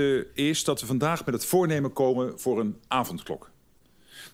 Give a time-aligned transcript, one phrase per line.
[0.00, 3.50] uh, is dat we vandaag met het voornemen komen voor een avondklok.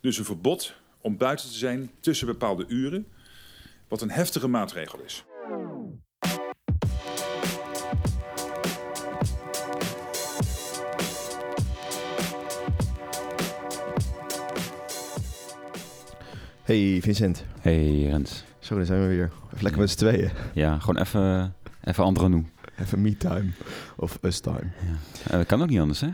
[0.00, 3.07] Dus een verbod om buiten te zijn tussen bepaalde uren,
[3.88, 5.25] wat een heftige maatregel is.
[16.62, 17.45] Hey Vincent.
[17.60, 18.45] Hey Rens.
[18.59, 19.30] Zo, daar zijn we weer.
[19.47, 20.30] Even lekker met z'n tweeën.
[20.55, 22.51] Ja, gewoon even, even andere noem.
[22.79, 23.51] Even me-time.
[23.97, 24.70] Of us-time.
[24.80, 25.30] Ja.
[25.30, 26.09] Uh, dat kan ook niet anders, hè?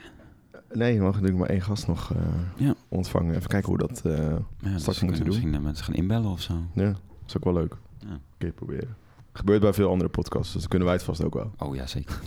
[0.72, 2.20] Nee, we mogen natuurlijk maar één gast nog uh,
[2.56, 2.74] ja.
[2.88, 3.34] ontvangen.
[3.34, 5.34] Even kijken hoe dat uh, ja, straks moeten doen.
[5.34, 6.54] Misschien mensen gaan inbellen of zo.
[6.74, 7.76] Ja, dat is ook wel leuk.
[7.98, 8.18] Ja.
[8.38, 8.96] Kun je proberen.
[9.32, 11.52] Gebeurt bij veel andere podcasts, dus dan kunnen wij het vast ook wel.
[11.58, 12.20] Oh ja, zeker.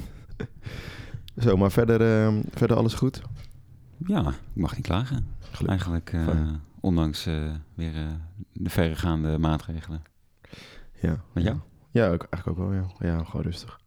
[1.44, 3.22] zo, maar verder, uh, verder alles goed?
[4.06, 5.26] Ja, ik mag niet klagen.
[5.40, 5.68] Gelukkig.
[5.68, 6.16] Eigenlijk,
[6.80, 7.26] ondanks
[7.74, 7.94] weer
[8.54, 10.02] de verregaande maatregelen.
[11.02, 11.24] Ja.
[11.34, 11.58] Met jou?
[11.92, 12.86] Ja, ook, eigenlijk ook wel, ja.
[13.00, 13.81] Ja, gewoon rustig.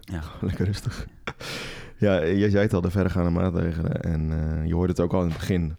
[0.00, 0.22] Ja.
[0.40, 1.06] Lekker rustig.
[1.96, 4.02] ja, je zei het al, de verregaande maatregelen.
[4.02, 5.76] En uh, je hoorde het ook al in het begin.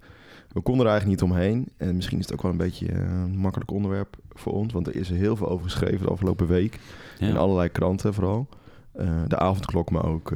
[0.51, 1.69] We konden er eigenlijk niet omheen.
[1.77, 4.73] En misschien is het ook wel een beetje uh, een makkelijk onderwerp voor ons.
[4.73, 6.79] Want er is er heel veel over geschreven de afgelopen week.
[7.19, 7.27] Ja.
[7.27, 8.47] In allerlei kranten vooral.
[8.95, 10.31] Uh, de avondklok, maar ook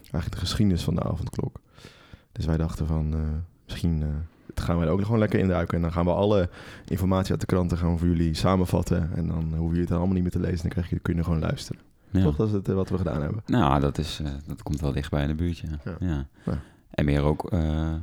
[0.00, 1.60] eigenlijk de geschiedenis van de avondklok.
[2.32, 3.14] Dus wij dachten van,
[3.64, 4.04] misschien
[4.54, 5.76] gaan we er ook gewoon lekker induiken.
[5.76, 6.48] En dan gaan we alle
[6.86, 9.10] informatie uit de kranten gaan voor jullie samenvatten.
[9.14, 10.62] En dan hoef je het allemaal niet meer te lezen.
[10.62, 11.80] Dan krijg je, kun je gewoon luisteren.
[12.10, 12.22] Ja.
[12.22, 13.42] Toch, dat is het, wat we gedaan hebben.
[13.46, 15.68] Nou, dat, is, uh, dat komt wel dichtbij in de buurt, ja.
[16.00, 16.26] ja.
[16.44, 16.60] ja.
[16.90, 17.94] En meer ook, uh,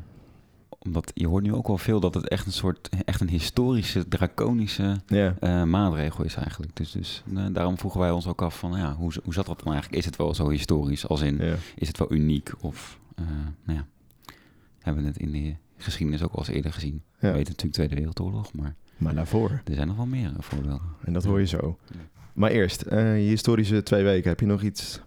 [0.79, 4.07] omdat je hoort nu ook wel veel dat het echt een soort, echt een historische,
[4.07, 6.75] draconische uh, maatregel is eigenlijk.
[6.75, 9.73] Dus, dus daarom vroegen wij ons ook af van, ja, hoe, hoe zat dat dan
[9.73, 10.01] eigenlijk?
[10.01, 11.39] Is het wel zo historisch, als in,
[11.75, 12.51] is het wel uniek?
[12.59, 12.99] Of,
[13.63, 13.85] nou ja,
[14.79, 17.01] hebben we het in de geschiedenis ook al eens eerder gezien.
[17.19, 18.75] We weten natuurlijk Tweede Wereldoorlog, maar...
[18.97, 19.61] Maar daarvoor?
[19.63, 20.81] Er zijn nog wel meer voorbeelden.
[21.03, 21.77] En dat hoor je zo.
[22.35, 24.29] Maar eerst, uh, je historische twee weken.
[24.29, 25.01] Heb je nog iets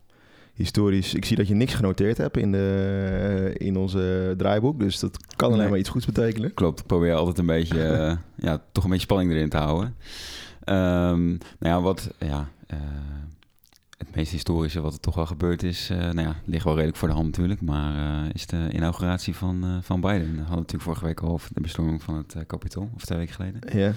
[0.54, 1.14] historisch?
[1.14, 4.78] Ik zie dat je niks genoteerd hebt in, de, in onze draaiboek.
[4.78, 6.54] Dus dat kan alleen maar iets goeds betekenen.
[6.54, 9.96] Klopt, ik probeer altijd een beetje, uh, ja, toch een beetje spanning erin te houden.
[10.64, 12.48] Um, nou ja, wat, ja,
[13.98, 16.98] het meest historische wat er toch wel gebeurd is, uh, nou ja, ligt wel redelijk
[16.98, 20.32] voor de hand natuurlijk, maar uh, is de inauguratie van, uh, van Biden.
[20.32, 23.34] We hadden natuurlijk vorige week al over de bestorming van het Capitool, of twee weken
[23.34, 23.78] geleden.
[23.78, 23.92] Ja.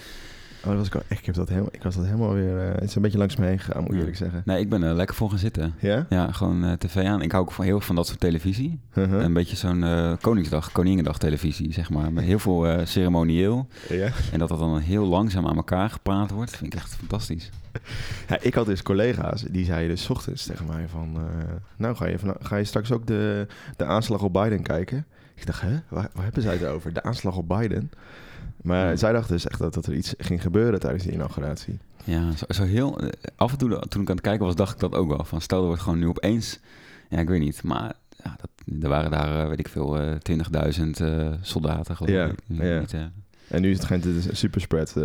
[0.66, 2.68] Oh, was ik, al, ik, heb dat helemaal, ik was dat helemaal weer...
[2.68, 4.42] Uh, het is een beetje langs me heen gegaan, moet ik eerlijk zeggen.
[4.46, 5.74] Nee, ik ben er lekker voor gaan zitten.
[5.80, 6.06] Ja?
[6.10, 7.22] Ja, gewoon uh, tv aan.
[7.22, 8.80] Ik hou ook van, heel van dat soort televisie.
[8.94, 9.22] Uh -huh.
[9.22, 12.14] Een beetje zo'n uh, Koningsdag, Koningendag televisie, zeg maar.
[12.14, 13.68] Met heel veel ceremonieel.
[13.90, 14.10] Ja?
[14.32, 16.58] En dat dat dan heel langzaam aan elkaar gepraat wordt.
[16.58, 17.50] vind ik echt fantastisch.
[18.28, 21.18] Ja, ik had dus collega's, die zeiden dus ochtends tegen mij van...
[21.78, 25.06] nou, ga je, van, ga je straks ook de, de aanslag op Biden kijken?
[25.42, 25.80] Ik dacht, hè?
[25.88, 26.94] Waar, waar hebben zij het over?
[26.94, 27.92] De aanslag op Biden?
[28.62, 28.96] Maar ja.
[28.96, 31.78] zij dachten dus echt dat, dat er iets ging gebeuren tijdens die inauguratie.
[32.04, 33.00] Ja, zo, zo heel...
[33.36, 35.24] Af en toe, toen ik aan het kijken was, dacht ik dat ook wel.
[35.24, 36.60] Van stel, er wordt gewoon nu opeens...
[37.10, 37.94] Ja, ik weet niet, maar
[38.24, 38.50] ja, dat,
[38.82, 40.16] er waren daar, weet ik veel, uh,
[40.80, 42.40] 20.000 uh, soldaten geloof ja, ik.
[42.46, 42.80] Ja.
[42.80, 43.02] Niet, uh,
[43.48, 44.96] en nu is het het een superspread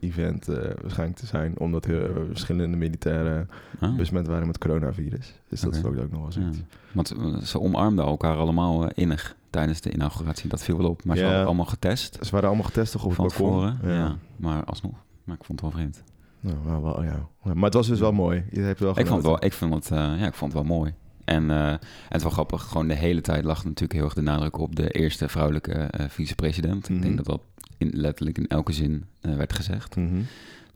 [0.00, 3.50] event uh, waarschijnlijk te zijn, omdat er verschillende militairen
[3.80, 3.96] ah.
[3.96, 5.34] besmet waren met coronavirus.
[5.48, 5.80] Dus dat okay.
[5.80, 6.58] is ook, ook nog wel zoiets.
[6.58, 6.64] Ja.
[6.92, 10.48] Want ze omarmden elkaar allemaal innig tijdens de inauguratie.
[10.48, 12.18] Dat viel wel op, maar ze waren allemaal getest.
[12.20, 13.28] Ze waren allemaal getest toch op van?
[13.28, 14.16] Tevoren, ja.
[14.36, 14.94] maar alsnog.
[15.24, 16.02] Maar ik vond het wel vreemd.
[16.40, 17.28] Nou, wel, ja.
[17.42, 18.44] Maar het was dus wel mooi.
[18.50, 20.76] Je hebt wel ik vond het wel, ik vond het, ja, ik vond het wel
[20.76, 20.94] mooi.
[21.24, 24.20] En, uh, en het was grappig, gewoon de hele tijd lag natuurlijk heel erg de
[24.20, 26.88] nadruk op de eerste vrouwelijke uh, vicepresident.
[26.88, 26.96] Mm -hmm.
[26.96, 27.40] Ik denk dat dat
[27.78, 29.96] in, letterlijk in elke zin werd gezegd.
[29.96, 30.26] Mm -hmm.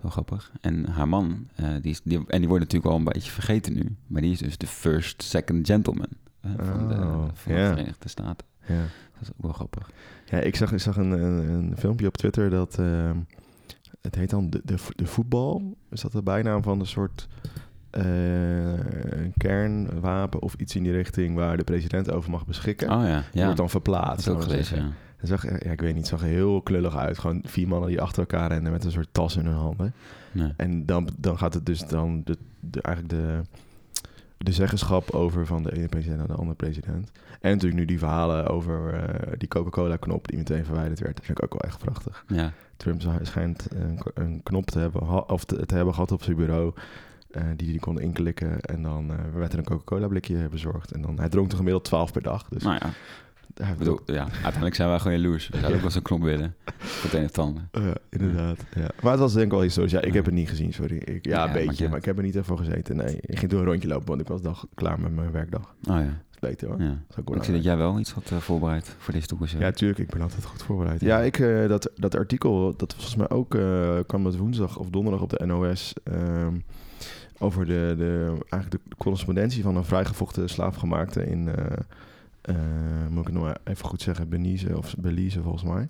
[0.01, 0.53] Wel grappig.
[0.61, 1.49] En haar man,
[1.83, 4.39] die is, die, en die wordt natuurlijk al een beetje vergeten nu, maar die is
[4.39, 6.09] dus de first second gentleman
[6.43, 8.47] van, de, Oh, van Verenigde Staten.
[8.69, 8.81] Ja.
[9.13, 9.91] Dat is ook wel grappig.
[10.25, 12.77] Ja, ik zag, ik zag een, een, een filmpje op Twitter dat...
[12.81, 13.11] Uh,
[14.01, 15.77] het heet dan de, de, de voetbal.
[15.91, 17.29] Is dat de bijnaam van een soort
[17.99, 18.05] uh,
[19.37, 21.35] kernwapen of iets in die richting...
[21.35, 22.91] waar de president over mag beschikken?
[22.91, 23.43] Oh ja, ja.
[23.43, 24.27] Wordt dan verplaatst.
[24.27, 24.91] Dat ook gelezen, ja.
[25.23, 27.19] Zag, ja, ik weet niet, zag er heel klullig uit.
[27.19, 29.93] Gewoon vier mannen die achter elkaar rennen met een soort tas in hun handen.
[30.33, 30.53] Nee.
[30.57, 33.41] En dan, dan gaat het dus dan de, de, eigenlijk de,
[34.39, 37.11] de zeggenschap over van de ene president naar de andere president.
[37.41, 41.17] En natuurlijk nu die verhalen over uh, die Coca-Cola-knop die meteen verwijderd werd.
[41.17, 42.25] Dat vind ik ook wel echt prachtig.
[42.29, 42.53] Ja.
[42.77, 46.73] Trump schijnt een, een knop te hebben, of te, te, hebben gehad op zijn bureau.
[47.31, 48.61] Uh, die hij kon inklikken.
[48.61, 50.93] En dan uh, werd er een Coca-Cola-blikje bezorgd.
[50.93, 52.49] En dan, hij dronk er gemiddeld 12 per dag.
[52.49, 52.91] Dus nou ja.
[53.63, 55.49] Hij bedoel, ja, uiteindelijk zijn wij gewoon jaloers.
[55.49, 56.55] We zouden ook wel zo'n knop willen.
[56.77, 57.69] Voor het een of tanden.
[57.73, 58.65] Uh, inderdaad.
[58.75, 58.89] Ja.
[59.03, 59.93] Maar het was denk ik wel historisch.
[59.93, 60.97] Ja, ik heb het niet gezien, sorry.
[60.97, 62.97] Ik, ja, een beetje, maar, ik heb er niet even voor gezeten.
[62.97, 65.75] Nee, ik ging toen een rondje lopen, want ik was dag klaar met mijn werkdag.
[65.91, 66.23] Oh ja.
[66.41, 66.83] Beter hoor.
[66.83, 67.03] Ja.
[67.17, 69.55] Ik, ik zie dat jij wel iets had uh, voorbereid voor deze toekomst.
[69.59, 69.99] Ja, tuurlijk.
[69.99, 71.01] Ik ben altijd goed voorbereid.
[71.01, 74.91] Ja, ik, uh, dat, dat artikel, dat volgens mij ook uh, kwam het woensdag of
[74.91, 75.95] donderdag op de NOS...
[76.13, 76.65] Um,
[77.41, 81.49] over de, de, eigenlijk de correspondentie van een vrijgevochten slaafgemaakte in,
[83.09, 85.87] moet ik het nog even goed zeggen, Belize of Belize volgens mij.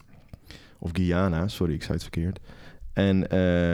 [0.79, 2.41] Of Guyana, sorry, ik zei het verkeerd.
[2.93, 3.21] En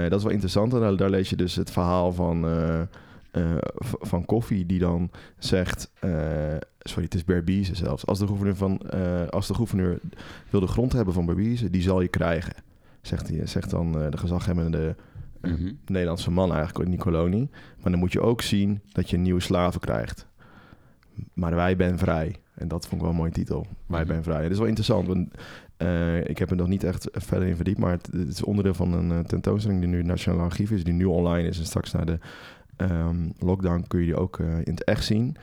[0.08, 0.70] dat is wel interessant.
[0.70, 2.46] daar, daar, lees je dus het verhaal van,
[4.00, 5.90] van Koffie, die dan zegt
[6.78, 8.06] sorry, het is Berbize zelfs.
[8.06, 8.90] Als de gouverneur, van,
[9.31, 9.98] als de gouverneur
[10.50, 12.54] wil de grond hebben van Berbize, die zal je krijgen.
[13.00, 14.96] Zegt, hij, zegt dan de gezaghebbende
[15.40, 17.50] mm Nederlandse man eigenlijk in die kolonie.
[17.82, 20.26] Maar dan moet je ook zien dat je nieuwe slaven krijgt.
[21.32, 22.36] Maar wij ben vrij.
[22.54, 23.66] En dat vond ik wel een mooie titel.
[23.86, 24.08] Wij mhm.
[24.08, 24.42] ben vrij.
[24.42, 25.34] Het is wel interessant, want
[25.78, 27.78] uh, ik heb er nog niet echt verder in verdiept.
[27.78, 30.84] Maar het, is onderdeel van een uh, tentoonstelling die nu het Nationaal Archief is.
[30.84, 31.58] Die nu online is.
[31.58, 32.18] En straks na de
[32.76, 35.36] um, lockdown kun je die ook uh, in het echt zien.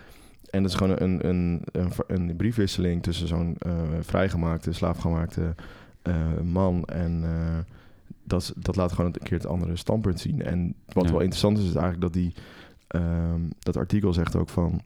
[0.50, 3.58] En dat is gewoon een, een, een, een briefwisseling tussen zo'n
[4.00, 5.56] vrijgemaakte, slaafgemaakte
[6.44, 7.24] man en
[8.24, 10.42] dat, dat laat gewoon een keer het andere standpunt zien.
[10.42, 12.34] En wat wel interessant is, is eigenlijk dat die,
[12.88, 14.82] um, dat artikel zegt ook van...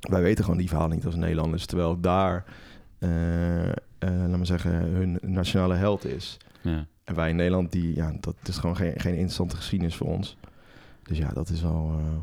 [0.00, 1.66] Wij weten gewoon die verhaal niet als Nederlanders.
[1.66, 2.44] Terwijl daar,
[2.98, 6.36] uh, uh, laat maar zeggen, hun nationale held is.
[6.62, 6.86] Ja.
[7.04, 10.36] En wij in Nederland, die, ja, dat is gewoon geen, geen interessante geschiedenis voor ons.
[11.02, 11.96] Dus ja, dat is wel...
[11.98, 12.16] Uh,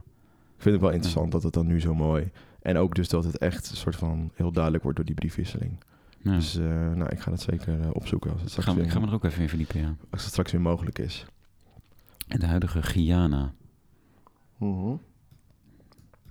[0.56, 2.32] ik vind het wel interessant dat het dan nu zo mooi...
[2.62, 5.80] En ook dus dat het echt een soort van heel duidelijk wordt door die briefwisseling.
[6.22, 6.56] Dus
[6.96, 8.32] nou, ik ga dat zeker opzoeken.
[8.32, 9.96] Als het straks gaan, weer, ik ga me er ook even in verdiepen, ja.
[10.10, 11.26] Als het straks weer mogelijk is.
[12.28, 13.54] En de huidige Guyana.
[14.58, 14.98] -huh.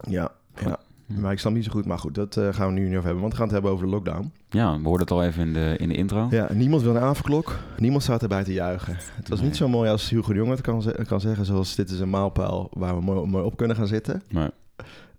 [0.00, 0.80] Ja, ja.
[1.20, 1.84] Maar ik snap niet zo goed.
[1.84, 3.20] Maar goed, dat uh, gaan we nu niet over hebben.
[3.20, 4.32] Want we gaan het hebben over de lockdown.
[4.50, 6.26] Ja, we hoorden het al even in de, in de intro.
[6.30, 7.58] Ja, niemand wil een avondklok.
[7.78, 8.96] Niemand staat erbij te juichen.
[9.14, 9.48] Het was nee.
[9.48, 11.44] niet zo mooi als Hugo de Jonge het kan, kan zeggen.
[11.44, 14.22] Zoals dit is een maalpaal waar we mooi, mooi op kunnen gaan zitten.
[14.28, 14.48] Nee.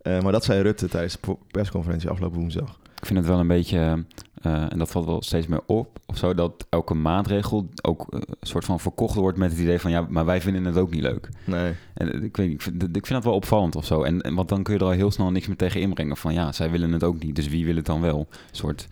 [0.04, 2.80] Uh, maar dat zei Rutte tijdens de persconferentie afgelopen woensdag.
[2.96, 4.06] Ik vind het wel een beetje,
[4.46, 8.20] uh, en dat valt wel steeds meer op, of zo, dat elke maatregel ook uh,
[8.40, 10.92] een soort van verkocht wordt met het idee van, ja, maar wij vinden het ook
[10.92, 11.30] niet leuk.
[11.46, 11.74] Nee.
[11.94, 14.04] En ik weet ik vind, ik vind dat wel opvallend of zo.
[14.04, 16.34] En, en want dan kun je er al heel snel niks meer tegen inbrengen van,
[16.34, 18.28] ja, zij willen het ook niet, dus wie wil het dan wel?
[18.30, 18.88] Een soort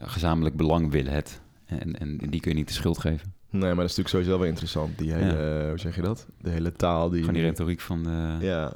[0.00, 1.40] gezamenlijk belang willen het.
[1.64, 3.32] En, en die kun je niet de schuld geven.
[3.50, 4.98] Nee, maar dat is natuurlijk sowieso wel interessant.
[4.98, 5.68] Die hele, ja.
[5.68, 6.26] hoe zeg je dat?
[6.40, 7.24] De hele taal die...
[7.24, 8.36] Van die retoriek van de...
[8.40, 8.72] Ja,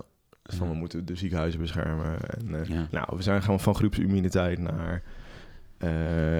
[0.46, 2.16] van we moeten de ziekenhuizen beschermen.
[2.20, 5.02] En, uh, Nou, we zijn gewoon van groepsimmuniteit naar
[5.78, 5.90] uh,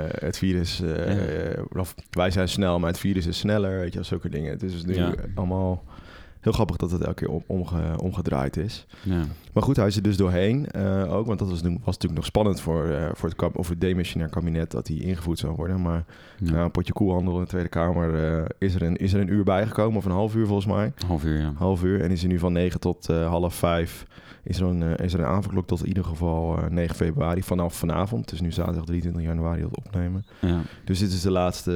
[0.08, 0.81] het virus.
[0.81, 1.85] Uh, ja.
[2.11, 3.79] Wij zijn snel, maar het virus is sneller.
[3.79, 4.50] Weet je, zulke dingen.
[4.50, 5.14] Het is dus nu ja.
[5.35, 5.85] allemaal
[6.40, 8.86] heel grappig dat het elke keer omge, omgedraaid is.
[9.02, 9.24] Ja.
[9.52, 11.26] Maar goed, hij is er dus doorheen uh, ook.
[11.26, 14.70] Want dat was, was, natuurlijk nog spannend voor, uh, voor het, of het demissionair kabinet
[14.70, 15.82] dat hij ingevoerd zou worden.
[15.82, 16.04] Maar
[16.38, 16.50] ja.
[16.50, 19.32] na een potje koelhandel in de Tweede Kamer uh, is, er een, is er een
[19.32, 19.96] uur bijgekomen.
[19.96, 20.92] Of een half uur volgens mij.
[21.06, 21.52] Half uur, ja.
[21.56, 22.00] Half uur.
[22.00, 24.06] En is er nu van 9 tot half 5
[24.42, 28.24] is er een, is er een avondklok tot in ieder geval 9 februari vanaf vanavond.
[28.24, 30.26] Het is nu zaterdag 23 januari dat opnemen.
[30.40, 30.60] Ja.
[30.84, 31.72] Dus dit is de laatste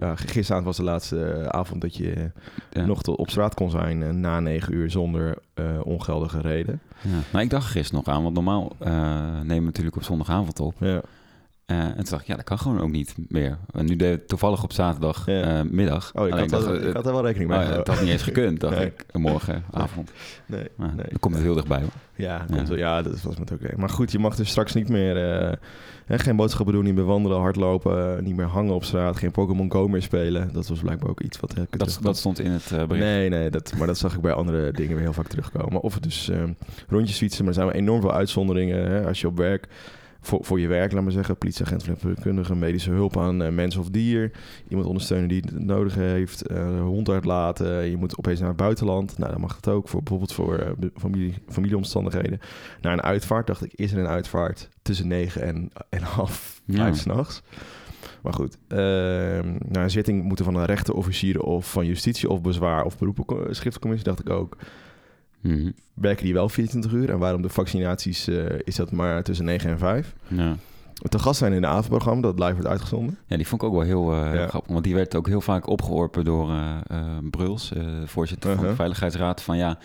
[0.00, 0.16] ja.
[0.16, 2.30] gisteravond was de laatste eh, avond dat je
[2.70, 2.84] ja.
[2.84, 6.80] nog tot op straat kon zijn uh, na negen uur zonder uh, ongeldige reden.
[7.00, 7.18] Ja.
[7.32, 8.88] Nou, ik dacht gisteren nog aan, want normaal uh,
[9.40, 10.74] nemen we natuurlijk op zondagavond op.
[10.78, 11.00] Ja.
[11.66, 13.58] En toen dacht ik, ja, dat kan gewoon ook niet meer.
[13.72, 16.12] En nu deed toevallig op zaterdagmiddag.
[16.14, 17.58] oh, ik had, dacht, dat, ik had er wel rekening mee.
[17.60, 18.86] Oh, het had niet eens gekund, dacht nee.
[18.86, 20.10] ik, morgenavond.
[20.46, 21.06] Nee, nee, nee.
[21.08, 21.90] Dan komt het heel dichtbij hoor.
[22.14, 22.64] Ja, ja.
[22.64, 23.64] Zo, ja dat was met oké.
[23.64, 23.76] Okay.
[23.78, 25.16] Maar goed, je mag dus straks niet meer...
[26.04, 29.72] Hè, geen boodschappen doen, niet meer wandelen, hardlopen, niet meer hangen op straat, geen Pokémon
[29.72, 30.52] Go meer spelen.
[30.52, 31.54] Dat was blijkbaar ook iets wat...
[31.70, 33.04] Dat, dat stond in het bericht?
[33.04, 35.80] Nee, nee, dat, maar dat zag ik bij andere dingen weer heel vaak terugkomen.
[35.80, 36.42] Of dus uh,
[36.88, 38.90] rondjes fietsen, maar er zijn enorm veel uitzonderingen.
[38.90, 39.68] Hè, als je op werk
[40.26, 41.36] voor, voor je werk, laat maar zeggen.
[41.36, 44.30] Politieagent, verpleegkundige, medische hulp aan uh, mens of dier.
[44.68, 46.50] Iemand ondersteunen die het nodig heeft.
[46.50, 47.84] Uh, hond uitlaten.
[47.84, 49.18] Je moet opeens naar het buitenland.
[49.18, 49.88] Nou, dan mag dat ook.
[49.88, 52.40] Voor, bijvoorbeeld voor uh, familie, familieomstandigheden.
[52.80, 56.76] Naar een uitvaart dacht ik, is er een uitvaart tussen negen en, en half ja.
[56.76, 57.42] vijf s'nachts?
[58.22, 58.78] Maar goed, uh,
[59.68, 64.20] naar een zitting moeten van een rechterofficier of van justitie of bezwaar of beroepenschriftencommissie dacht
[64.20, 64.56] ik ook.
[65.44, 67.10] Mm Werken die wel 24 uur?
[67.10, 70.14] En waarom de vaccinaties uh, is dat maar tussen 9 en 5?
[70.28, 70.56] Ja.
[71.08, 73.18] Te gast zijn in een avondprogramma dat live wordt uitgezonden.
[73.26, 74.46] Ja, die vond ik ook wel heel, uh, ja.
[74.46, 74.72] grappig.
[74.72, 76.76] Want die werd ook heel vaak opgeworpen door uh,
[77.30, 77.72] Bruls,
[78.04, 78.76] voorzitter van de uh-huh.
[78.76, 79.42] Veiligheidsraad.
[79.42, 79.78] Van ja,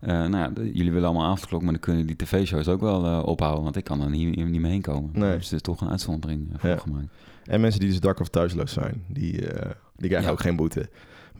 [0.00, 3.62] nou ja, jullie willen allemaal avondklok, maar dan kunnen die tv-shows ook wel ophouden.
[3.62, 5.10] Want ik kan er niet, niet meer heen komen.
[5.12, 5.36] Nee.
[5.36, 6.76] Dus er is toch een uitzondering voor ja.
[6.76, 7.06] gemaakt.
[7.44, 9.40] En mensen die dus dak- of thuisloos zijn, die,
[9.96, 10.88] die krijgen ook geen boete.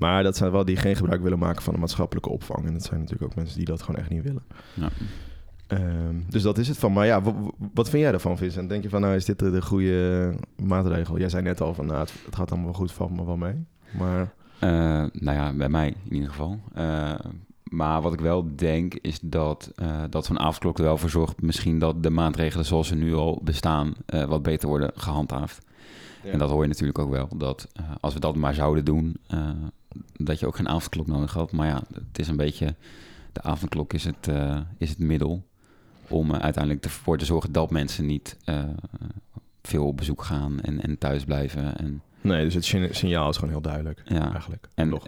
[0.03, 2.67] Maar dat zijn wel die geen gebruik willen maken van de maatschappelijke opvang.
[2.67, 4.43] En dat zijn natuurlijk ook mensen die dat gewoon echt niet willen.
[4.75, 4.89] Ja.
[5.69, 6.93] Um, dus dat is het van.
[6.93, 7.23] Maar ja,
[7.75, 8.69] wat vind jij ervan, Vincent?
[8.69, 11.19] Denk je van, nou is dit de, de goede maatregel?
[11.19, 13.37] Jij zei net al van, nou, het, het gaat allemaal wel goed, valt me wel
[13.37, 13.65] mee.
[13.99, 14.33] Maar...
[14.65, 14.71] Uh,
[15.13, 16.59] nou ja, bij mij in ieder geval.
[16.77, 17.15] Uh,
[17.63, 21.43] maar wat ik wel denk is dat, uh, dat zo'n avondklok er wel voor zorgt...
[21.43, 23.95] misschien dat de maatregelen zoals ze nu al bestaan...
[24.07, 25.67] wat beter worden gehandhaafd.
[26.23, 26.31] Ja.
[26.31, 27.29] En dat hoor je natuurlijk ook wel.
[27.37, 27.69] Dat
[28.01, 29.17] als we dat maar zouden doen
[30.17, 31.53] dat je ook geen avondklok nodig had.
[31.53, 32.75] Maar ja, het is een beetje,
[33.33, 35.47] de avondklok is het, uh, is het middel
[36.09, 38.37] om uiteindelijk ervoor te zorgen dat mensen niet
[39.63, 41.77] veel op bezoek gaan en, en thuis blijven.
[41.79, 42.65] En, nee, dus het
[42.97, 44.33] signaal is gewoon heel duidelijk ja.
[44.33, 44.69] eigenlijk.
[44.75, 45.01] En,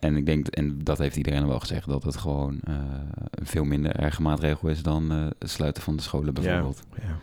[0.00, 2.60] en ik denk, en dat heeft iedereen wel gezegd, dat het gewoon
[3.30, 6.82] een veel minder erge maatregel is dan het sluiten van de scholen bijvoorbeeld.
[6.96, 7.18] Ja, ja.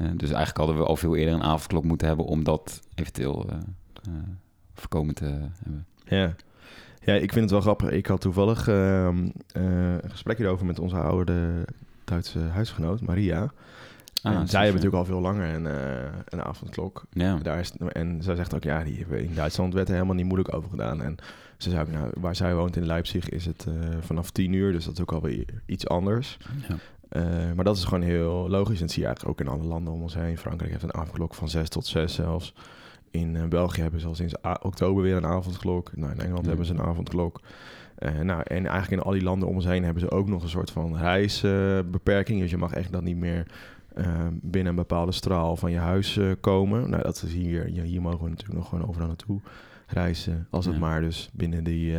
[0.00, 3.46] Uh, dus eigenlijk hadden we al veel eerder een avondklok moeten hebben om dat eventueel
[3.50, 3.56] uh,
[4.08, 4.14] uh,
[4.74, 5.24] voorkomen te
[5.62, 5.86] hebben.
[6.04, 6.34] Ja.
[7.04, 7.90] ja, ik vind het wel grappig.
[7.90, 11.64] Ik had toevallig ehm, een gesprek hierover met onze oude
[12.04, 13.52] Duitse huisgenoot, Maria.
[14.22, 15.64] Ah, en zij hebben natuurlijk al veel langer een,
[16.24, 17.04] een avondklok.
[17.12, 17.36] Ja.
[17.36, 20.54] Daar is, en zij zegt ook, ja, die, in Duitsland werd er helemaal niet moeilijk
[20.54, 21.02] over gedaan.
[21.02, 21.16] En
[21.56, 23.66] ze zei ook, nou, waar zij woont in Leipzig is het
[24.00, 26.38] vanaf tien uur, dus dat is ook alweer iets anders.
[26.68, 26.76] Ja.
[27.12, 28.80] Uh, maar dat is gewoon heel logisch.
[28.80, 30.38] En dat zie je eigenlijk ook in alle landen om ons heen.
[30.38, 32.54] Frankrijk heeft een avondklok van 6 tot 6 zelfs.
[33.10, 35.96] In uh, België hebben ze al sinds oktober weer een avondklok.
[35.96, 37.40] Nou, in Engeland hebben ze een avondklok.
[37.98, 40.42] Uh, nou, en eigenlijk in al die landen om ons heen hebben ze ook nog
[40.42, 42.40] een soort van reisbeperking.
[42.40, 43.46] dus je mag echt dan niet meer
[44.30, 46.90] binnen een bepaalde straal van je huis komen.
[46.90, 47.64] Nou, dat is hier.
[47.64, 49.40] Hier mogen we natuurlijk nog gewoon overal naartoe
[49.86, 50.46] reizen.
[50.50, 51.96] Als het maar dus binnen die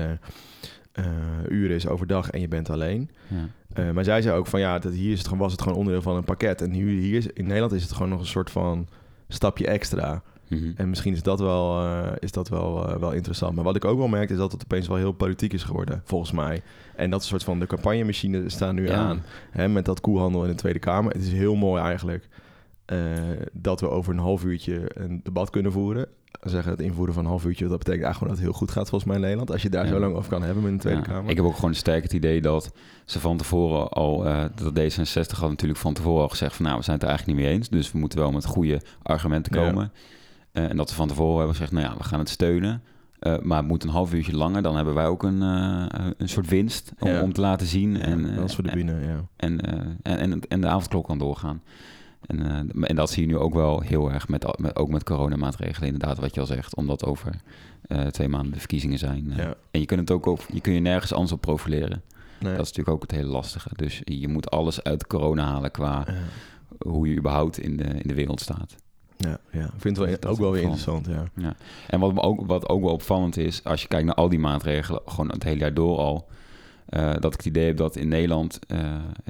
[1.47, 3.09] uren is overdag en je bent alleen.
[3.27, 3.49] Ja.
[3.77, 5.77] Uh, maar zij zei ook van ja, dat hier is het gewoon, was het gewoon
[5.77, 6.61] onderdeel van een pakket.
[6.61, 8.87] En hier, hier in Nederland is het gewoon nog een soort van
[9.27, 10.21] stapje extra.
[10.47, 10.71] Mhm.
[10.75, 13.55] En misschien is dat wel, uh, is dat wel, uh, wel interessant.
[13.55, 16.01] Maar wat ik ook wel merk is dat het opeens wel heel politiek is geworden,
[16.03, 16.61] volgens mij.
[16.95, 19.23] En dat soort van de campagnemachine staan nu aan.
[19.51, 21.11] Hè, met dat koehandel in de Tweede Kamer.
[21.11, 22.27] Het is heel mooi eigenlijk
[23.51, 26.07] dat we over een half uurtje een debat kunnen voeren
[26.41, 28.71] zeggen het invoeren van een half uurtje, dat betekent eigenlijk gewoon dat het heel goed
[28.71, 29.51] gaat volgens mij in Nederland.
[29.51, 31.29] Als je daar zo lang over kan hebben met een Tweede Kamer.
[31.29, 32.71] Ik heb ook gewoon sterk het idee dat
[33.05, 36.77] ze van tevoren al, uh, dat D66 had natuurlijk van tevoren al gezegd van nou,
[36.77, 37.69] we zijn het er eigenlijk niet mee eens.
[37.69, 39.91] Dus we moeten wel met goede argumenten komen.
[40.53, 42.83] Uh, en dat ze van tevoren hebben gezegd, nou ja, we gaan het steunen.
[43.19, 44.61] Uh, maar het moet een half uurtje langer.
[44.61, 48.01] Dan hebben wij ook een, een soort winst om, om te laten zien.
[48.01, 49.25] en, dat is voor de binnen, ja.
[49.35, 51.61] En, en, en, en de avondklok kan doorgaan.
[52.25, 55.03] En, uh, en dat zie je nu ook wel heel erg, met, met, ook met
[55.03, 56.75] coronamaatregelen, inderdaad, wat je al zegt.
[56.75, 57.41] Omdat over
[57.87, 59.25] uh, twee maanden de verkiezingen zijn.
[59.29, 59.55] Uh, ja.
[59.71, 62.01] En je kunt het ook, je kun je nergens anders op profileren.
[62.39, 62.55] Nee.
[62.55, 63.69] Dat is natuurlijk ook het hele lastige.
[63.75, 66.13] Dus je moet alles uit corona halen qua ja.
[66.89, 68.75] hoe je überhaupt in de, in de wereld staat.
[69.17, 69.65] Ja, ja.
[69.65, 71.05] ik vind het wel, ook wel weer interessant.
[71.05, 71.23] Ja.
[71.35, 71.55] ja.
[71.87, 75.01] En wat ook, wat ook wel opvallend is, als je kijkt naar al die maatregelen,
[75.05, 76.27] gewoon het hele jaar door al.
[76.89, 78.79] Uh, dat ik het idee heb dat in Nederland uh,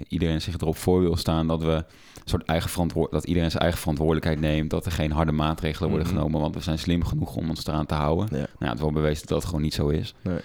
[0.08, 1.84] iedereen zich erop voor wil staan dat we
[2.26, 6.08] soort eigen verantwoord dat iedereen zijn eigen verantwoordelijkheid neemt, dat er geen harde maatregelen worden
[6.08, 6.16] mhm.
[6.16, 8.28] genomen, want we zijn slim genoeg om ons eraan te houden.
[8.32, 8.38] Ja.
[8.38, 10.14] Nou, ja, het wordt bewezen dat dat gewoon niet zo is.
[10.22, 10.40] Nee.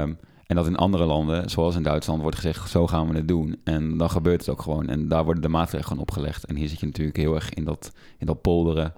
[0.00, 3.28] Um, en dat in andere landen, zoals in Duitsland, wordt gezegd: zo gaan we het
[3.28, 3.60] doen.
[3.64, 4.88] En dan gebeurt het ook gewoon.
[4.88, 6.44] En daar worden de maatregelen gewoon opgelegd.
[6.44, 8.92] En hier zit je natuurlijk heel erg in dat, in dat polderen.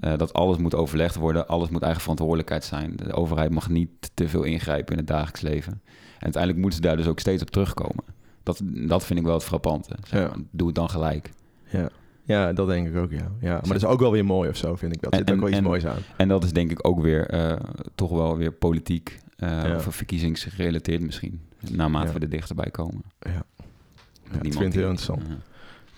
[0.00, 2.96] Uh, dat alles moet overlegd worden, alles moet eigen verantwoordelijkheid zijn.
[2.96, 5.72] De overheid mag niet te veel ingrijpen in het dagelijks leven.
[5.72, 8.04] En uiteindelijk moeten ze daar dus ook steeds op terugkomen.
[8.42, 9.96] Dat, dat vind ik wel het frappante.
[10.06, 11.30] Zeg Doe het dan gelijk.
[11.64, 11.90] Ja.
[12.22, 13.30] Ja, dat denk ik ook, ja.
[13.40, 15.02] ja maar dat is ook wel weer mooi of zo, vind ik.
[15.02, 15.98] Dat zit ook wel iets moois aan.
[16.16, 17.52] En dat is denk ik ook weer uh,
[17.94, 21.40] toch wel weer politiek uh, of verkiezingsgerelateerd misschien.
[21.70, 23.02] Naarmate we er dichterbij komen.
[23.18, 23.42] Ja, ja
[24.42, 25.22] ik vind het heel interessant.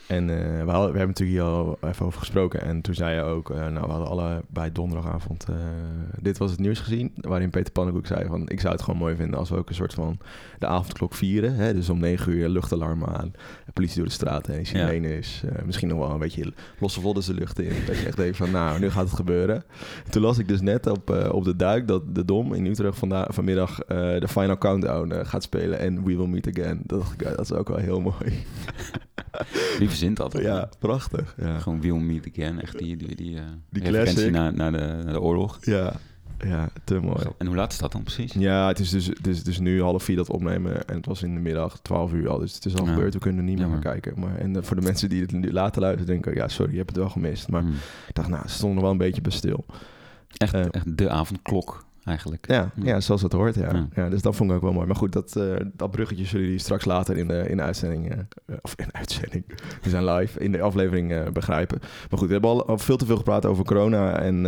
[0.07, 2.63] En uh, we, hadden, we hebben natuurlijk hier al even over gesproken.
[2.63, 5.57] En toen zei je ook, uh, nou, we hadden alle bij donderdagavond uh,
[6.21, 7.13] dit was het nieuws gezien.
[7.15, 9.75] Waarin Peter Pannenkoek zei van, ik zou het gewoon mooi vinden als we ook een
[9.75, 10.19] soort van
[10.59, 11.55] de avondklok vieren.
[11.55, 11.75] Hè?
[11.75, 13.33] Dus om negen uur luchtalarm aan,
[13.67, 15.43] de politie door de straat heen, sirene is.
[15.65, 17.75] misschien nog wel een beetje losse vodders de lucht in.
[17.87, 19.65] Dat je echt denkt van, nou, nu gaat het gebeuren.
[20.11, 23.29] Toen las ik dus net op, op de duik dat de Dom in Utrecht vanda
[23.31, 25.79] vanmiddag de Final Countdown gaat spelen.
[25.79, 26.81] En We Will Meet Again.
[26.87, 28.45] Dat dat is ook wel heel mooi.
[29.79, 30.39] Wie verzint dat?
[30.39, 31.35] Ja, prachtig.
[31.39, 31.59] Ja.
[31.59, 32.61] Gewoon We'll Meet Again.
[32.61, 35.59] Echt die, die, die, uh, die naar, naar, de, naar de oorlog.
[35.61, 35.93] Ja,
[36.39, 37.25] ja, te mooi.
[37.39, 38.33] En hoe laat is dat dan precies?
[38.33, 40.89] Ja, het is dus, het is, het is nu half vier dat opnemen.
[40.89, 42.39] En het was in de middag, 12 uur al.
[42.39, 43.15] Dus het is al gebeurd.
[43.15, 44.21] We kunnen niet meer maar kijken.
[44.21, 46.35] Maar, en uh, voor de mensen die het nu later luisteren, denken...
[46.35, 47.49] Ja, sorry, je hebt het wel gemist.
[47.49, 47.73] Maar mm.
[48.09, 49.65] ik dacht, nou, ze stonden wel een beetje bij stil.
[50.37, 52.47] Echt, uh, echt de avondklok eigenlijk.
[52.49, 53.01] Ja, ja.
[53.01, 53.89] zoals het hoort, ja.
[53.95, 54.09] ja.
[54.09, 54.87] Dus dat vond ik ook wel mooi.
[54.87, 58.13] Maar goed, dat, uh, dat bruggetje zullen jullie straks later in de, in de uitzending...
[58.13, 59.45] Uh, of in de uitzending,
[59.83, 61.79] we zijn live, in de aflevering uh, begrijpen.
[61.81, 64.47] Maar goed, we hebben al, al, veel te veel gepraat over corona en,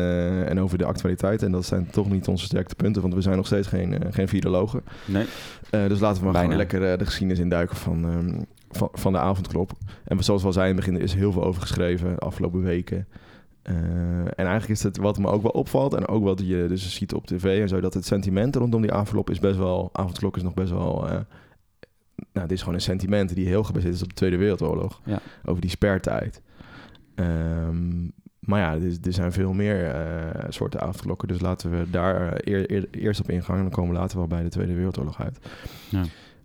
[0.48, 1.42] en over de actualiteit.
[1.42, 4.28] En dat zijn toch niet onze sterkste punten, want we zijn nog steeds geen, geen
[4.28, 4.82] virologen.
[5.04, 5.26] Nee.
[5.70, 8.04] dus laten we maar gewoon lekker de geschiedenis induiken van...
[8.04, 8.46] Um,
[8.76, 9.72] van, van de avondklop.
[10.04, 12.18] En zoals we al zeiden in het begin, er is heel veel over geschreven de
[12.18, 13.06] afgelopen weken.
[13.70, 13.76] Uh,
[14.20, 17.14] en eigenlijk is het wat me ook wel opvalt en ook wat je dus ziet
[17.14, 20.42] op tv en zo, dat het sentiment rondom die avondklok is best wel, avondklok is
[20.42, 21.10] nog best wel, uh,
[22.32, 25.20] nou, dit is gewoon een sentiment die heel gebaseerd is op de Tweede Wereldoorlog, ja.
[25.44, 26.42] over die spertijd.
[27.14, 32.32] Um, maar ja, er, er, zijn veel meer uh, soorten avondklokken, dus laten we daar
[32.34, 35.22] eer, eer, eerst op ingaan en dan komen we later wel bij de Tweede Wereldoorlog
[35.22, 35.38] uit.
[35.88, 36.02] Ja.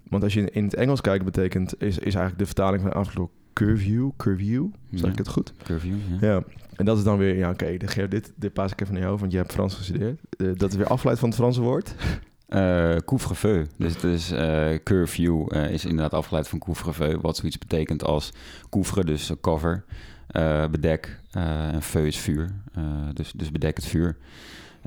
[0.09, 3.31] Want als je in het Engels kijkt, betekent, is, is eigenlijk de vertaling van avondklok
[3.66, 4.10] Curview.
[4.18, 5.54] Curview, zeg ik het goed?
[5.63, 6.28] Curview, ja.
[6.28, 6.44] ja.
[6.75, 9.18] En dat is dan weer, ja oké, okay, dit, dit paas ik even naar jou,
[9.18, 10.20] want je hebt Frans gestudeerd.
[10.38, 11.96] Uh, dat is weer afgeleid van het Franse woord?
[12.50, 13.66] Uh, couvre-feu.
[13.78, 18.34] Dus, dus uh, curfew uh, is inderdaad afgeleid van couvre-feu, wat zoiets betekent als
[18.70, 19.84] couvre, dus cover,
[20.72, 22.50] bedek, en feu is vuur,
[23.13, 24.18] dus, dus bedek het vuur.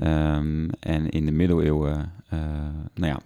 [0.03, 2.11] Um, en in de middeleeuwen,
[2.93, 3.19] nou ja,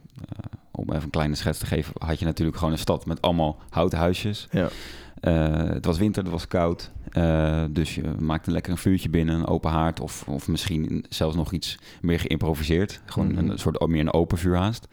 [0.72, 3.60] om even een kleine schets te geven, had je natuurlijk gewoon een stad met allemaal
[3.70, 4.48] houten huisjes.
[4.52, 4.70] Ja.
[5.20, 6.92] Het was winter, het was koud.
[7.14, 11.36] Uh, dus je maakte lekker een vuurtje binnen, een open haard of, of misschien zelfs
[11.36, 13.02] nog iets meer geïmproviseerd.
[13.06, 13.50] Gewoon mm -hmm.
[13.50, 14.88] een soort meer een open vuurhaast.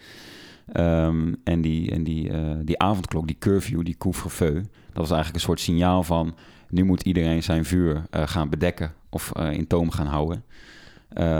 [0.76, 5.34] Um, en die, en die, uh, die avondklok, die curfew, die couvre-feu, dat was eigenlijk
[5.34, 6.34] een soort signaal van
[6.68, 10.44] nu moet iedereen zijn vuur uh, gaan bedekken of in toom gaan houden.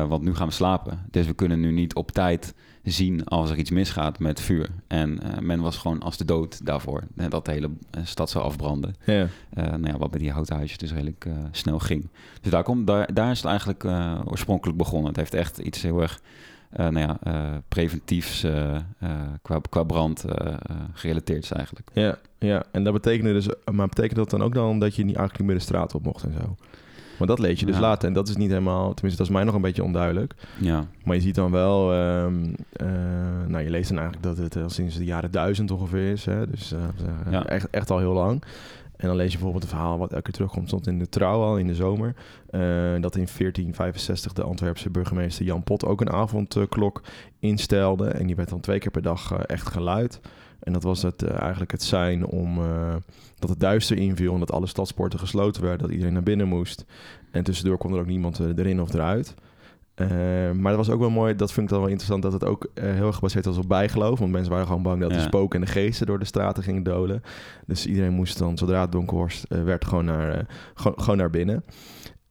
[0.08, 1.06] want nu gaan we slapen.
[1.10, 4.68] Dus we kunnen nu niet op tijd zien als er iets misgaat met vuur.
[4.86, 7.02] En uh, men was gewoon als de dood daarvoor.
[7.14, 8.94] Dat de hele eh, stad zou afbranden.
[9.04, 9.22] Ja.
[9.22, 12.08] Uh, nou ja, wat bij die houten huisjes dus redelijk snel ging.
[12.40, 13.84] Dus daar, komt, daar, daar is het eigenlijk
[14.24, 15.08] oorspronkelijk begonnen.
[15.08, 16.20] Het heeft echt iets heel erg
[16.70, 17.18] nou ja,
[17.68, 18.40] preventiefs
[19.42, 20.24] qua, qua brand
[20.92, 21.90] gerelateerd is eigenlijk.
[21.92, 25.16] Ja, ja, en dat betekende dus, maar betekent dat dan ook dan dat je niet
[25.16, 26.56] eigenlijk meer de straat op mocht en zo?
[27.18, 28.09] Maar dat lees je dus later.
[28.09, 30.35] En dat is niet helemaal, tenminste, dat is mij nog een beetje onduidelijk.
[30.61, 30.87] Ja.
[31.04, 32.87] Maar je ziet dan wel, um, uh,
[33.47, 36.25] nou, je leest dan eigenlijk dat het al sinds de jaren duizend ongeveer is.
[36.25, 36.50] Hè?
[36.50, 36.78] Dus uh,
[37.30, 37.47] ja.
[37.47, 38.42] echt, echt al heel lang.
[38.97, 41.42] En dan lees je bijvoorbeeld een verhaal wat elke keer terugkomt, stond in de Trouw
[41.42, 42.14] al in de zomer.
[42.50, 42.61] Uh,
[43.00, 47.02] dat in 1465 de Antwerpse burgemeester Jan Pot ook een avondklok
[47.38, 48.09] instelde.
[48.09, 50.21] En die werd dan twee keer per dag echt geluid.
[50.64, 52.94] En dat was het, uh, eigenlijk het zijn om uh,
[53.38, 56.85] dat het duister inviel en dat alle stadsporten gesloten werden, dat iedereen naar binnen moest.
[57.30, 59.35] En tussendoor kon er ook niemand uh, erin of eruit.
[60.54, 62.71] maar dat was ook wel mooi, dat vind ik dan wel interessant, dat het ook
[62.75, 64.18] heel erg gebaseerd was op bijgeloof.
[64.18, 66.83] Want mensen waren gewoon bang dat de spoken en de geesten door de straten gingen
[66.83, 67.23] dolen.
[67.66, 71.64] Dus iedereen moest dan, zodra het donker was, werd gewoon naar, gewoon naar binnen.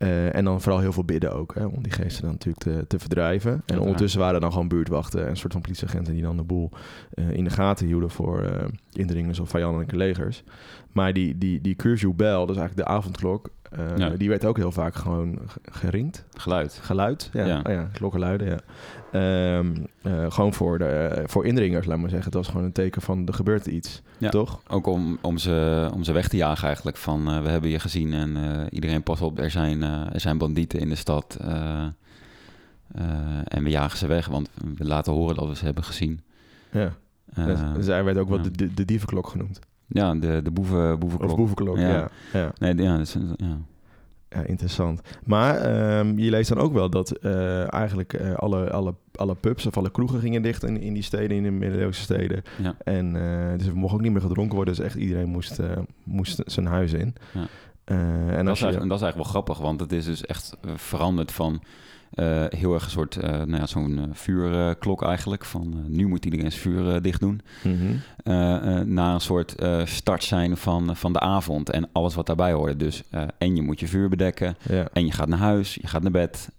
[0.03, 2.87] Uh, en dan vooral heel veel bidden ook, hè, om die geesten dan natuurlijk te,
[2.87, 3.61] te verdrijven.
[3.65, 6.43] En ondertussen waren er dan gewoon buurtwachten en een soort van politieagenten die dan de
[6.43, 6.69] boel
[7.15, 8.49] uh, in de gaten hielden voor uh,
[8.91, 10.43] indringers of vijandelijke legers.
[10.91, 13.49] Maar die, die, die curfew bell, dus eigenlijk de avondklok,
[13.95, 14.09] ja.
[14.09, 15.39] die werd ook heel vaak gewoon
[15.71, 16.25] geringd.
[16.33, 16.79] Geluid.
[16.81, 17.45] Geluid, ja.
[17.45, 17.61] ja.
[17.63, 18.59] Oh ja klokkenluiden, ja.
[19.15, 19.85] Um,
[20.29, 22.25] gewoon voor, de, voor indringers, laat maar zeggen.
[22.25, 24.29] Het was gewoon een teken van er gebeurt iets, ja.
[24.29, 24.61] toch?
[24.67, 26.97] Ook om, om, ze, om ze weg te jagen eigenlijk.
[26.97, 28.37] Van we hebben je gezien en
[28.69, 31.37] iedereen pas op, er zijn, er zijn bandieten in de stad.
[33.43, 36.21] en we jagen ze weg, want we laten horen dat we ze hebben gezien.
[36.71, 36.93] Ja.
[37.35, 39.59] Dus, dus hij werd ook wel de, de, de dievenklok genoemd.
[39.87, 41.31] Ja, de, de boeven, boevenklok.
[41.31, 42.09] Of boevenklok, ja.
[42.33, 42.51] ja.
[42.57, 43.57] Nee, ja, dat is, ja.
[44.33, 45.01] Ja, interessant.
[45.25, 49.65] Maar um, je leest dan ook wel dat uh, eigenlijk uh, alle, alle, alle pubs
[49.65, 52.43] of alle kroegen gingen dicht in, in die steden, in de middeleeuwse steden.
[52.61, 52.75] Ja.
[52.83, 54.75] En uh, dus er mocht ook niet meer gedronken worden.
[54.75, 55.59] Dus echt iedereen moest,
[56.03, 57.15] moest zijn huis in.
[57.31, 57.47] Ja.
[58.35, 58.65] en, dat is, je...
[58.65, 61.61] en dat is eigenlijk wel grappig, want het is dus echt veranderd van
[62.15, 65.45] uh, heel erg een soort, uh, nou ja, zo'n uh, vuurklok eigenlijk.
[65.45, 67.41] Van nu moet iedereen zijn vuur dicht doen.
[67.63, 68.93] Mm -hmm.
[68.93, 72.79] na een soort start zijn van, van de avond en alles wat daarbij hoort.
[72.79, 73.03] Dus
[73.37, 74.55] en je moet je vuur bedekken.
[74.69, 74.87] Ja.
[74.93, 76.49] En je gaat naar huis, je gaat naar bed.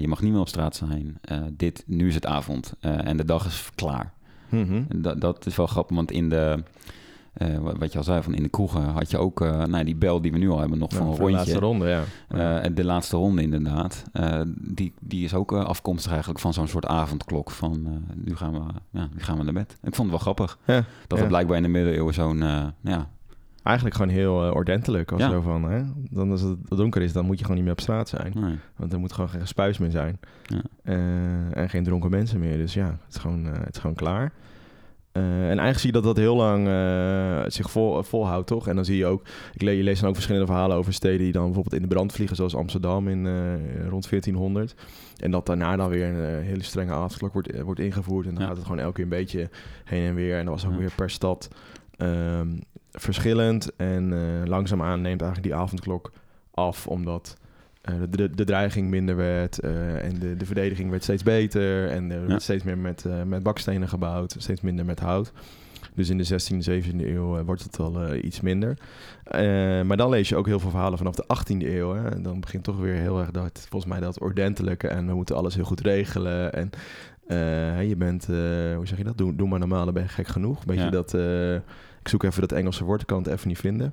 [0.00, 1.20] je mag niet meer op straat zijn.
[1.52, 4.12] dit, nu is het avond en de dag is klaar.
[4.48, 5.02] Mm -hmm.
[5.02, 6.62] dat, dat is wel grappig, want in de
[7.38, 9.96] uh, wat je al zei, van in de kroegen had je ook uh, nou, die
[9.96, 11.26] bel die we nu al hebben, nog van een rondje.
[11.26, 12.02] De laatste ronde, ja.
[12.64, 14.04] Uh, de laatste ronde, inderdaad.
[14.56, 17.50] die, die is ook afkomstig eigenlijk van zo'n soort avondklok.
[17.50, 19.76] Van nu, gaan we, ja, nu gaan we naar bed.
[19.82, 20.58] Ik vond het wel grappig.
[20.64, 21.26] Ja, dat ja.
[21.26, 22.44] blijkbaar in de middeleeuwen zo'n
[22.80, 23.08] ja,
[23.62, 25.10] Eigenlijk gewoon heel ordentelijk.
[25.10, 25.82] Of zo van, hè?
[26.10, 28.32] Dan als het donker is, dan moet je gewoon niet meer op straat zijn.
[28.34, 28.58] Nee.
[28.76, 30.18] Want er moet gewoon geen gespuis meer zijn.
[30.42, 30.62] Ja.
[31.52, 32.56] En geen dronken mensen meer.
[32.56, 34.32] Dus ja, het is gewoon, het is gewoon klaar.
[35.16, 38.68] Uh, en eigenlijk zie je dat dat heel lang uh, zich vol, volhoudt, toch?
[38.68, 39.22] En dan zie je ook,
[39.52, 41.94] ik le je lees dan ook verschillende verhalen over steden die dan bijvoorbeeld in de
[41.94, 44.74] brand vliegen, zoals Amsterdam in uh, rond 1400.
[45.16, 48.26] En dat daarna dan weer een hele strenge avondklok wordt, wordt ingevoerd.
[48.26, 48.48] En dan ja.
[48.48, 49.50] gaat het gewoon elke keer een beetje
[49.84, 50.38] heen en weer.
[50.38, 50.78] En dat was ook ja.
[50.78, 51.48] weer per stad
[51.98, 53.76] um, verschillend.
[53.76, 56.12] En langzaamaan neemt eigenlijk die avondklok
[56.50, 57.36] af, omdat
[57.90, 62.10] uh, de, de dreiging minder werd uh, en de, de verdediging werd steeds beter en
[62.10, 65.32] er werd steeds meer met, uh, met bakstenen gebouwd, steeds minder met hout.
[65.94, 68.78] Dus in de 16e, 17e eeuw wordt het al iets minder.
[69.86, 71.94] maar dan lees je ook heel veel verhalen vanaf de 18e eeuw.
[71.94, 72.08] Hè?
[72.08, 74.88] En dan begint toch weer heel erg dat, volgens mij, dat ordentelijke.
[74.88, 76.52] En we moeten alles heel goed regelen.
[76.52, 76.70] En
[77.88, 79.18] je bent, hoe zeg je dat?
[79.18, 80.64] Doe, doe maar normaal, dan ben je gek genoeg.
[80.64, 80.90] Beetje ja.
[80.90, 81.14] dat,
[82.00, 83.92] ik zoek even dat Engelse woord, ik kan het even niet vinden.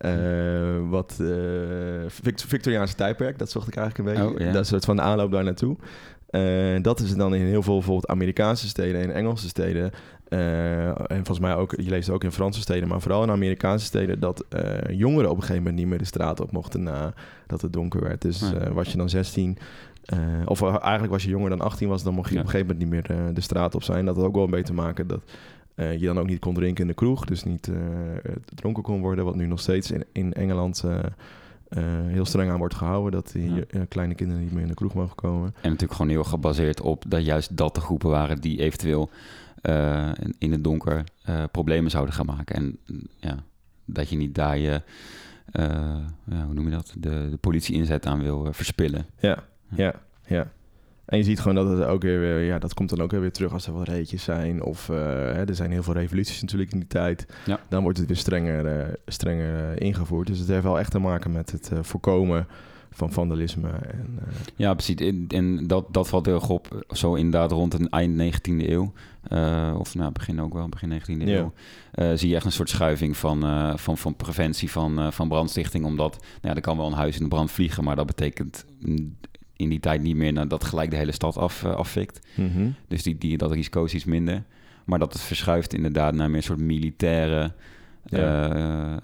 [0.00, 1.28] Uh, wat uh,
[2.34, 4.32] Victoriaanse tijdperk, dat zocht ik eigenlijk een beetje.
[4.34, 4.52] Oh, yeah.
[4.52, 5.76] Dat is het van de aanloop daar naartoe.
[6.82, 9.92] dat is dan in heel veel bijvoorbeeld Amerikaanse steden en Engelse steden.
[10.28, 14.20] en volgens mij ook, je leest ook in Franse steden, maar vooral in Amerikaanse steden,
[14.20, 14.44] dat
[14.90, 17.14] jongeren op een gegeven moment niet meer de straat op mochten na
[17.46, 18.22] dat het donker werd.
[18.22, 19.58] Dus was je dan 16,
[20.44, 22.90] of eigenlijk was je jonger dan 18 was, dan mocht je op een gegeven moment
[22.90, 24.04] niet meer de straat op zijn.
[24.04, 25.22] Dat had ook wel een beetje te maken dat
[25.78, 27.76] je dan ook niet kon drinken in de kroeg, dus niet uh,
[28.44, 30.98] dronken kon worden, wat nu nog steeds in, in Engeland uh,
[32.06, 35.16] heel streng aan wordt gehouden, dat die kleine kinderen niet meer in de kroeg mogen
[35.16, 35.54] komen.
[35.60, 39.10] En natuurlijk gewoon heel gebaseerd op dat juist dat de groepen waren die eventueel
[40.38, 41.04] in het donker
[41.50, 42.56] problemen zouden gaan maken.
[42.56, 42.78] En
[43.16, 43.36] ja,
[43.84, 44.82] dat je niet daar je,
[45.52, 49.06] ja, hoe noem je dat, de, de politie inzet aan wil verspillen.
[49.18, 49.94] Ja, ja,
[50.26, 50.50] ja.
[51.08, 53.52] En je ziet gewoon dat het ook weer, ja, dat komt dan ook weer terug
[53.52, 54.62] als er wat reetjes zijn.
[54.62, 57.26] Of uh, hè, er zijn heel veel revoluties natuurlijk in die tijd.
[57.46, 57.60] Ja.
[57.68, 60.26] Dan wordt het weer strenger, uh, strenger uh, ingevoerd.
[60.26, 62.46] Dus het heeft wel echt te maken met het voorkomen
[62.90, 63.68] van vandalisme.
[63.68, 64.18] En,
[64.56, 65.12] ja, precies.
[65.28, 66.86] En, dat, dat valt heel erg op.
[66.90, 68.92] Zo inderdaad rond een eind 19e eeuw.
[69.78, 71.52] of nou, begin ook wel, begin 19e eeuw.
[72.16, 73.40] zie je echt een soort schuiving van,
[73.78, 75.84] van, van preventie van, van brandstichting.
[75.84, 78.64] Omdat nou ja, er kan wel een huis in de brand vliegen, maar dat betekent
[79.58, 82.26] in die tijd niet meer naar dat gelijk de hele stad af, uh, afvikt.
[82.34, 82.70] Mhm.
[82.88, 84.42] Dus die, die, dat risico is iets minder.
[84.84, 87.52] Maar dat het verschuift inderdaad naar meer een soort militaire
[88.04, 88.98] eh, eh,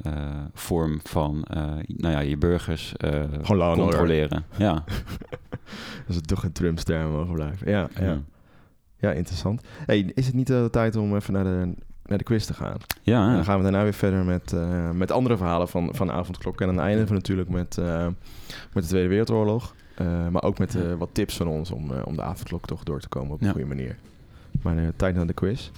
[0.52, 1.44] vorm van
[1.86, 2.94] nou ja, je burgers
[3.74, 4.44] controleren.
[4.56, 4.84] Ja.
[6.06, 7.70] dat het toch een Trump-ster mogen blijven.
[7.70, 8.20] Ja, ja.
[8.96, 9.12] ja.
[9.12, 9.62] interessant.
[9.86, 12.76] Hey, is het niet de tijd om even naar de, naar de quiz te gaan?
[13.02, 13.28] Ja.
[13.28, 14.54] En dan gaan we daarna weer verder met,
[14.92, 16.60] met andere verhalen van, van Avondklok.
[16.60, 17.76] En dan eindigen we natuurlijk met,
[18.72, 19.74] met de Tweede Wereldoorlog.
[20.00, 22.82] Uh, maar ook met uh, wat tips van ons om, uh, om de avondklok toch
[22.82, 23.96] door te komen op een goede manier.
[24.62, 25.70] Maar tijd naar de quiz.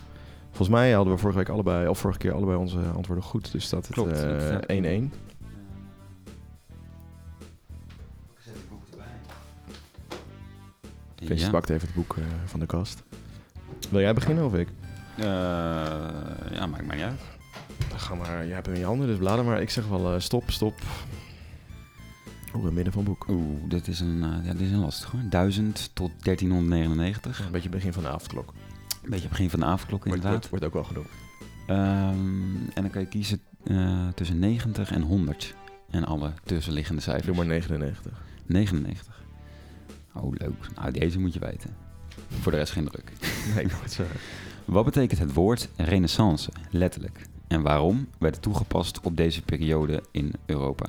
[0.47, 3.53] Volgens mij hadden we vorige week allebei, of vorige keer allebei onze antwoorden goed.
[3.53, 3.97] Dus staat het
[4.73, 5.11] 1-1.
[11.15, 11.51] Kees ja.
[11.51, 13.03] pakt even het boek van de kast.
[13.91, 14.69] Wil jij beginnen of ik?
[15.17, 17.21] ja, maakt mij niet uit.
[17.89, 19.61] Dan ga maar, jij hebt hem in je handen, dus blader maar.
[19.61, 20.75] Ik zeg wel stop, stop.
[22.55, 23.27] Oeh, midden van boek.
[23.29, 25.21] Oeh, dit is een, uh, ja, dit is een lastig hoor.
[25.31, 27.45] 1000 tot 1399.
[27.45, 28.53] een beetje begin van de avondklok.
[29.03, 30.31] Een beetje begin van de avondklok inderdaad.
[30.31, 31.09] Wordt, wordt ook wel genoemd.
[31.69, 35.55] Um, en dan kan je kiezen uh, tussen 90 en 100.
[35.91, 37.27] En alle tussenliggende cijfers.
[37.27, 38.23] Doe maar 99.
[38.47, 39.25] 99.
[40.15, 40.69] Oh, leuk.
[40.75, 41.77] Nou, deze moet je weten.
[42.41, 43.13] Voor de rest geen druk.
[43.55, 44.21] Nee, het zeggen.
[44.65, 47.27] Wat betekent het woord renaissance, letterlijk?
[47.47, 50.87] En waarom werd het toegepast op deze periode in Europa?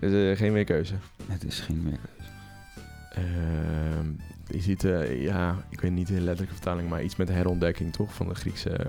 [0.00, 0.94] Dus uh, geen meer keuze.
[1.26, 2.30] Het is geen meer keuze.
[3.18, 4.00] Uh,
[4.46, 8.14] je ziet, uh, ja, ik weet niet in letterlijke vertaling, maar iets met herontdekking toch?
[8.14, 8.86] Van de Griekse.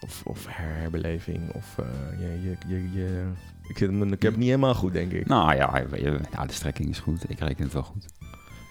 [0.00, 1.52] Of, of herbeleving.
[1.52, 1.86] Of uh,
[2.20, 3.26] je, je, je, je,
[3.68, 5.26] ik, zit, ik heb het niet helemaal goed, denk ik.
[5.26, 5.84] Nou ja,
[6.30, 7.30] ja, de strekking is goed.
[7.30, 8.06] Ik reken het wel goed.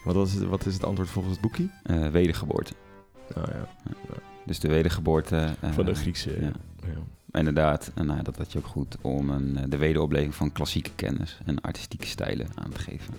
[0.04, 1.68] Wat, was het, wat is het antwoord volgens het boekje?
[2.10, 2.72] wedergeboorte.
[3.36, 3.68] Oh ja.
[3.84, 4.14] ja.
[4.46, 5.54] Dus de wedergeboorte.
[5.70, 6.40] van de Griekse.
[6.40, 6.52] Ja.
[6.86, 10.52] ja inderdaad, en nou, dat had je ook goed om een, eh, de wederopleving van
[10.52, 13.14] klassieke kennis en artistieke stijlen aan te geven.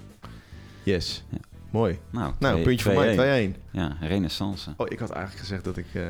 [0.84, 1.24] Yes.
[1.30, 1.38] Ja.
[1.71, 2.00] Mooi.
[2.10, 3.56] Nou, nou een puntje voor mij, 2-1.
[3.71, 4.74] Ja, renaissance.
[4.78, 6.04] Oh, ik had eigenlijk gezegd dat ik uh,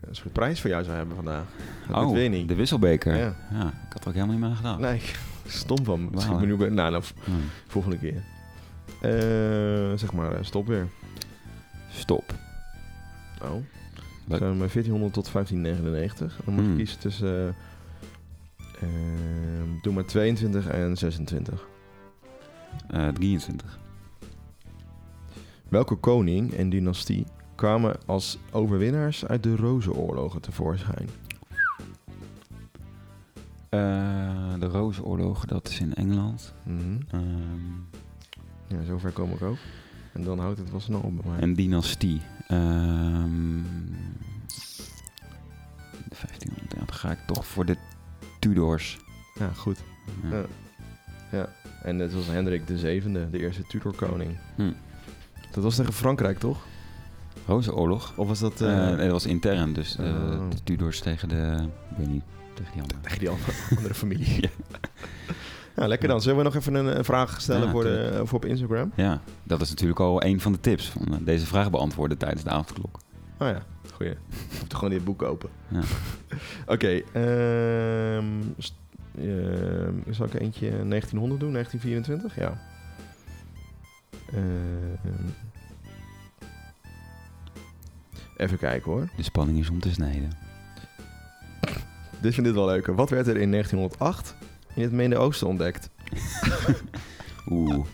[0.00, 1.44] een soort prijs voor jou zou hebben vandaag.
[1.88, 2.14] Dat oh,
[2.46, 3.16] de wisselbeker.
[3.16, 3.34] Ja.
[3.52, 3.66] ja.
[3.66, 4.80] ik had er ook helemaal niet meer gedaan.
[4.80, 5.00] Nee,
[5.46, 6.10] stom van me.
[6.10, 6.40] Wow.
[6.40, 7.02] nu, nou, nou,
[7.66, 8.22] volgende keer.
[9.02, 10.88] Uh, zeg maar, stop weer.
[11.90, 12.34] Stop.
[13.42, 13.54] Oh.
[14.26, 14.38] Wat?
[14.38, 16.40] 1400 tot 1599.
[16.44, 16.78] Dan moet je hmm.
[16.78, 17.54] kiezen tussen...
[18.82, 21.66] Uh, doe maar 22 en 26.
[22.94, 23.78] Uh, 23.
[25.68, 31.08] Welke koning en dynastie kwamen als overwinnaars uit de Rozenoorlogen tevoorschijn?
[33.70, 36.54] Uh, de Rozenoorlogen, dat is in Engeland.
[36.62, 37.20] Mm -hmm.
[37.20, 37.86] um,
[38.66, 39.58] ja, zover kom ik ook.
[40.14, 41.42] En dan houdt het wel snel op bij mij.
[41.42, 42.20] Een dynastie.
[42.50, 43.66] Um,
[46.08, 47.76] 1500, ja, dan ga ik toch voor de
[48.38, 48.98] Tudors.
[49.38, 49.78] Ja, goed.
[50.30, 50.44] Ja.
[51.30, 51.48] ja.
[51.82, 54.38] En het was Hendrik de Zevende, de eerste Tudor-koning.
[54.56, 54.72] Hm.
[55.50, 56.66] Dat was tegen Frankrijk, toch?
[57.46, 58.16] Rozenoorlog.
[58.16, 58.60] Of was dat...
[58.60, 60.04] Uh, nee, dat was intern, dus uh,
[60.50, 61.68] de Tudors tegen de...
[61.90, 62.24] Ik weet niet,
[62.54, 63.00] tegen die andere.
[63.00, 64.40] Tegen die andere, andere familie.
[64.40, 64.48] ja.
[65.74, 66.20] Nou, lekker dan.
[66.20, 68.92] Zullen we nog even een, vraag stellen voor, de, voor op Instagram?
[68.94, 70.88] Ja, dat is natuurlijk al een van de tips.
[70.88, 72.98] Van eh, deze vraag beantwoorden tijdens de avondklok.
[73.38, 74.12] Oh ja, goeie.
[74.50, 75.50] Je moet gewoon dit boek open.
[75.68, 75.80] Ja.
[76.74, 78.54] Oké, okay, um,
[79.18, 81.52] uh, zal ik eentje 1900 doen?
[81.52, 82.36] 1924?
[82.36, 82.60] Ja.
[84.34, 84.40] Uh,
[88.36, 89.08] even kijken hoor.
[89.16, 90.30] De spanning is om te snijden.
[92.20, 92.94] Dit vind ik wel leuker.
[92.94, 94.36] Wat werd er in 1908
[94.74, 95.90] in het Midden-Oosten ontdekt?
[97.50, 97.86] Oeh.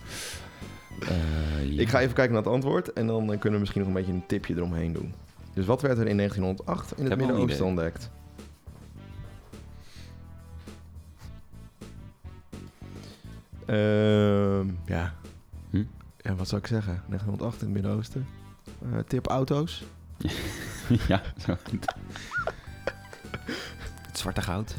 [1.77, 4.12] Ik ga even kijken naar het antwoord en dan kunnen we misschien nog een beetje
[4.12, 5.14] een tipje eromheen doen.
[5.55, 8.11] Dus wat werd er in 1908 in het Midden-Oosten ontdekt?
[13.66, 15.14] Uh, ja.
[15.71, 15.85] Hm?
[16.16, 17.03] ja, wat zou ik zeggen?
[17.07, 18.27] 1908 in het Midden-Oosten.
[18.93, 19.85] Uh, tip auto's.
[21.09, 21.57] ja, zo.
[24.07, 24.75] het zwarte goud.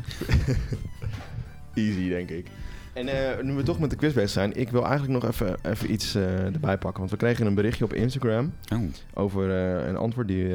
[1.73, 2.47] Easy, denk ik.
[2.93, 5.57] En uh, nu we toch met de quiz bezig zijn, ik wil eigenlijk nog even,
[5.61, 6.99] even iets uh, erbij pakken.
[6.99, 8.79] Want we kregen een berichtje op Instagram oh.
[9.13, 10.47] over uh, een antwoord die,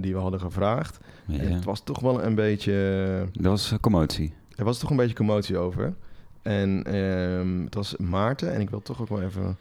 [0.00, 0.98] die we hadden gevraagd.
[1.26, 1.38] Ja.
[1.38, 3.28] En het was toch wel een beetje...
[3.32, 4.32] Dat was commotie.
[4.56, 5.94] Er was toch een beetje commotie over.
[6.42, 9.56] En ehm, het was Maarten en ik wil toch ook wel even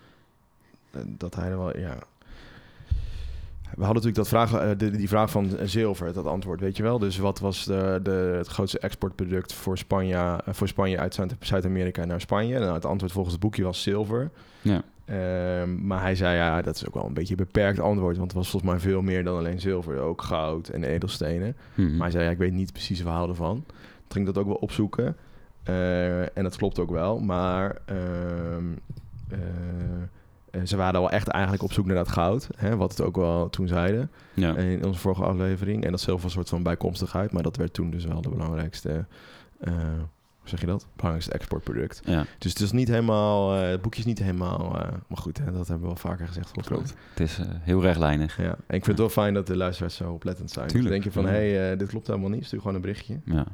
[1.06, 1.78] dat hij er wel...
[1.78, 1.97] Ja,
[3.76, 7.00] we hadden natuurlijk dat vraag, eh, die vraag van zilver, dat antwoord, weet je wel.
[7.00, 12.06] Dus wat was de, de, het grootste exportproduct voor Spanje, eh, voor Spanje uit Zuid-Amerika
[12.06, 12.60] naar Spanje?
[12.60, 14.32] Nou, het antwoord volgens het boekje was zilver.
[14.62, 14.84] Ja.
[15.06, 18.18] Ehm, maar hij zei, ja, dat is ook wel een beetje een beperkt antwoord.
[18.18, 20.00] Want het was volgens mij veel meer dan alleen zilver.
[20.00, 21.56] Ook goud en edelstenen.
[21.76, 21.92] Mhm.
[21.92, 23.64] Maar hij zei, ja, ik weet niet precies het verhaal ervan.
[23.66, 25.16] Toen ging ik dat ook wel opzoeken.
[25.70, 27.20] Uh, en dat klopt ook wel.
[27.20, 27.78] Maar...
[27.92, 28.56] Uh,
[29.30, 29.40] eh,
[30.63, 32.48] ze waren wel echt eigenlijk op zoek naar dat goud.
[32.56, 34.56] Hè, wat het ook wel toen zeiden ja.
[34.56, 35.84] in onze vorige aflevering.
[35.84, 37.32] En dat zelf een soort van bijkomstigheid.
[37.32, 39.06] Maar dat werd toen dus wel de belangrijkste...
[39.62, 39.74] Uh,
[40.39, 40.88] hoe zeg je dat?
[40.96, 42.02] Belangrijkste exportproduct.
[42.06, 42.26] Ja.
[42.38, 43.56] Dus het is niet helemaal...
[43.56, 44.70] Uh, het boekje is niet helemaal...
[45.08, 46.52] maar goed, hè, dat hebben we wel vaker gezegd.
[46.52, 46.94] Klopt.
[47.10, 48.38] Het is heel rechtlijnig.
[48.38, 48.44] Ja.
[48.44, 50.68] En ik vind het wel fijn dat de luisteraars zo oplettend zijn.
[50.68, 50.92] Tuurlijk.
[50.92, 52.46] denk je van, hé, hey, dit klopt helemaal niet.
[52.46, 53.20] Stuur gewoon een berichtje.
[53.26, 53.46] Ja.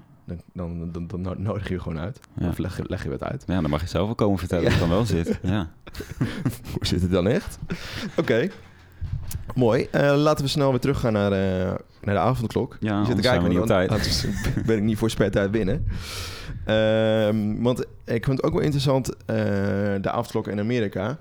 [0.53, 2.19] Dan, dan, dan, nodig je je gewoon uit.
[2.41, 3.43] Of leg, leg je het uit.
[3.47, 5.39] Ja, dan mag je zelf wel komen vertellen hoe het dan wel zit.
[5.43, 5.69] Ja.
[6.71, 7.59] hoe zit het dan echt?
[8.15, 8.49] Oké.
[9.55, 9.87] Mooi.
[9.95, 12.77] Uh, laten we snel weer teruggaan naar, uh, naar de avondklok.
[12.79, 14.27] Ja, zit kijken, we niet op tijd.
[14.65, 15.87] ben ik niet voor tijd binnen.
[16.67, 19.15] Uh, want ik vind het ook wel interessant, uh,
[20.01, 21.17] de avondklok in Amerika.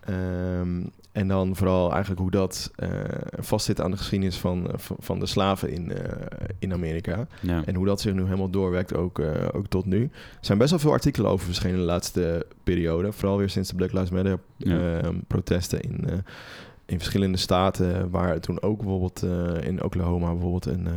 [0.00, 0.80] Ehm,
[1.12, 2.88] en dan vooral eigenlijk hoe dat uh,
[3.38, 5.98] vastzit aan de geschiedenis van, eh, van de slaven in, uh,
[6.58, 7.26] in Amerika.
[7.40, 7.62] Ja.
[7.64, 10.02] En hoe dat zich nu helemaal doorwerkt, ook, uh, ook tot nu.
[10.02, 13.12] Er zijn best wel veel artikelen over verschenen in de laatste periode.
[13.12, 16.24] Vooral weer sinds de Black Lives Matter ehm, protesten in,
[16.86, 18.10] in verschillende staten.
[18.10, 19.22] Waar toen ook bijvoorbeeld
[19.62, 20.88] in Oklahoma bijvoorbeeld een,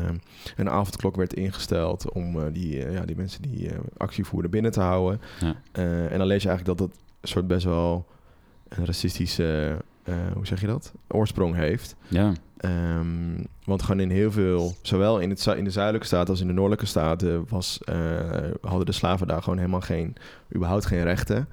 [0.55, 2.11] een avondklok werd ingesteld...
[2.11, 5.21] om die, ja, die mensen die actie voerden binnen te houden.
[5.39, 5.55] Ja.
[6.09, 8.05] en dan lees je eigenlijk dat dat soort best wel
[8.69, 10.93] een racistische uh, hoe zeg je dat?
[11.07, 11.95] Oorsprong heeft.
[12.07, 12.33] Ja.
[12.65, 16.47] Um, want gewoon in heel veel, zowel in, het, in de zuidelijke staten als in
[16.47, 17.95] de noordelijke staten, was, uh,
[18.61, 20.15] hadden de slaven daar gewoon helemaal geen,
[20.55, 21.47] überhaupt geen rechten.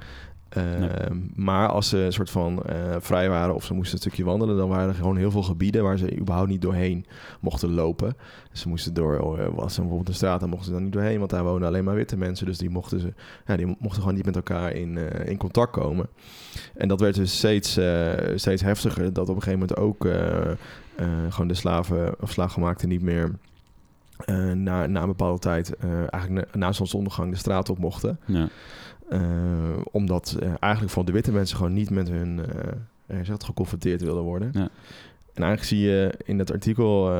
[0.49, 4.25] Ehm, maar als ze een soort van uh, vrij waren of ze moesten een stukje
[4.25, 7.07] wandelen, dan waren er gewoon heel veel gebieden waar ze überhaupt niet doorheen
[7.41, 8.17] mochten lopen.
[8.51, 9.17] Dus ze moesten door,
[9.55, 11.85] was er bijvoorbeeld een straat, dan mochten ze dan niet doorheen, want daar wonen alleen
[11.85, 12.47] maar witte mensen.
[12.47, 13.13] Dus die mochten, ze,
[13.47, 16.09] ja, die mochten gewoon niet met elkaar in, uh, in contact komen.
[16.75, 17.81] En dat werd dus steeds,
[18.35, 20.09] steeds heftiger, dat op een gegeven moment ook
[21.29, 23.39] gewoon de slaven of slaaggemaakten niet meer.
[24.55, 25.77] na, na een bepaalde tijd,
[26.11, 28.19] eigenlijk na, na zonsondergang, de straat op mochten.
[28.27, 28.49] Ja.
[29.11, 29.21] Uh,
[29.90, 32.40] omdat uh, eigenlijk van de witte mensen gewoon niet met hun
[33.11, 34.51] uh, geconfronteerd wilden worden.
[34.53, 34.68] Ja.
[35.35, 37.12] En eigenlijk zie je in dat artikel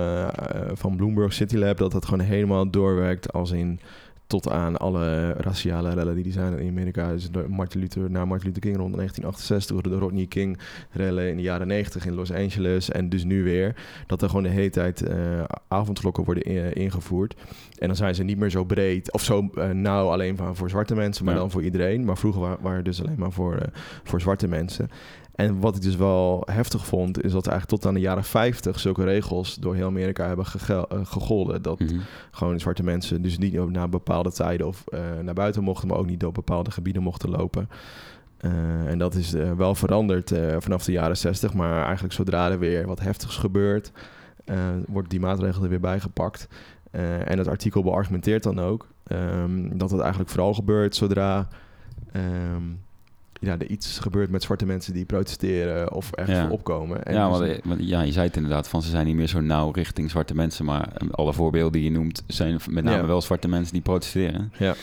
[0.72, 3.81] van Bloomberg City Lab dat dat gewoon helemaal doorwerkt als in
[4.29, 7.12] tot aan alle raciale rellen die, zijn in Amerika.
[7.12, 10.59] Dus Martin Luther, na Martin Luther King rond 1968, de Rodney King
[10.91, 13.75] rellen in de jaren 90 in Los Angeles en dus nu weer.
[14.07, 17.35] Dat er gewoon de hele tijd uh, avondklokken worden ingevoerd.
[17.79, 20.71] En dan zijn ze niet meer zo breed of zo uh, nauw alleen maar voor
[20.71, 22.05] zwarte mensen, maar dan voor iedereen.
[22.05, 23.59] Maar vroeger waren, waren dus alleen maar voor,
[24.03, 24.91] voor zwarte mensen.
[25.38, 28.81] En wat ik dus wel heftig vond, is dat eigenlijk tot aan de jaren 50
[28.81, 31.62] zulke regels door heel Amerika hebben uh, gegolden.
[31.62, 32.01] Dat mm -hmm.
[32.31, 36.07] gewoon zwarte mensen dus niet naar bepaalde tijden of uh, naar buiten mochten, maar ook
[36.07, 37.68] niet door bepaalde gebieden mochten lopen.
[38.40, 42.87] Uh, en dat is wel veranderd vanaf de jaren 60, maar eigenlijk zodra er weer
[42.87, 43.92] wat heftigs gebeurt,
[44.87, 46.48] wordt die maatregel er weer bijgepakt.
[47.24, 51.48] en het artikel beargumenteert dan ook um, dat het eigenlijk vooral gebeurt zodra.
[52.12, 52.87] Um,
[53.38, 56.48] ja, er iets gebeurt met zwarte mensen die protesteren of ja.
[56.51, 57.05] opkomen.
[57.05, 59.40] En ja, dus want, ja, je zei het inderdaad, van ze zijn niet meer zo
[59.40, 63.48] nauw richting zwarte mensen, maar alle voorbeelden die je noemt zijn met name wel zwarte
[63.48, 64.53] mensen die protesteren.
[64.59, 64.74] Ja.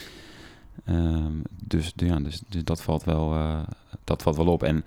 [0.89, 3.59] Um, dus, ja, dus, dus dat valt wel, uh,
[4.03, 4.63] dat valt wel op.
[4.63, 4.85] En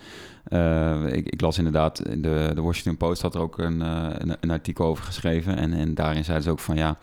[0.48, 4.06] uh, ik, ik, las inderdaad, in de, de Washington Post had er ook een, uh,
[4.18, 5.56] een, een, artikel over geschreven.
[5.56, 6.98] En, en daarin zeiden ze ook van ja,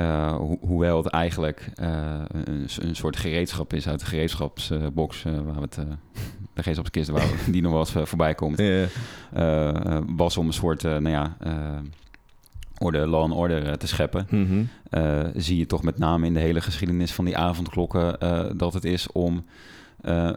[0.00, 5.32] uh, ho hoewel het eigenlijk uh, een, een, soort gereedschap is uit de gereedschapsbox, uh,
[5.32, 5.74] waar we het,
[6.54, 10.02] de gereedschapskist waar die nog wel eens voorbij komt, yeah.
[10.16, 11.36] was om een soort, nou ja,
[12.78, 14.26] orde, law and order te scheppen.
[14.30, 15.30] Mm -hmm.
[15.34, 18.18] zie je toch met name in de hele geschiedenis van die avondklokken
[18.58, 19.44] dat het is om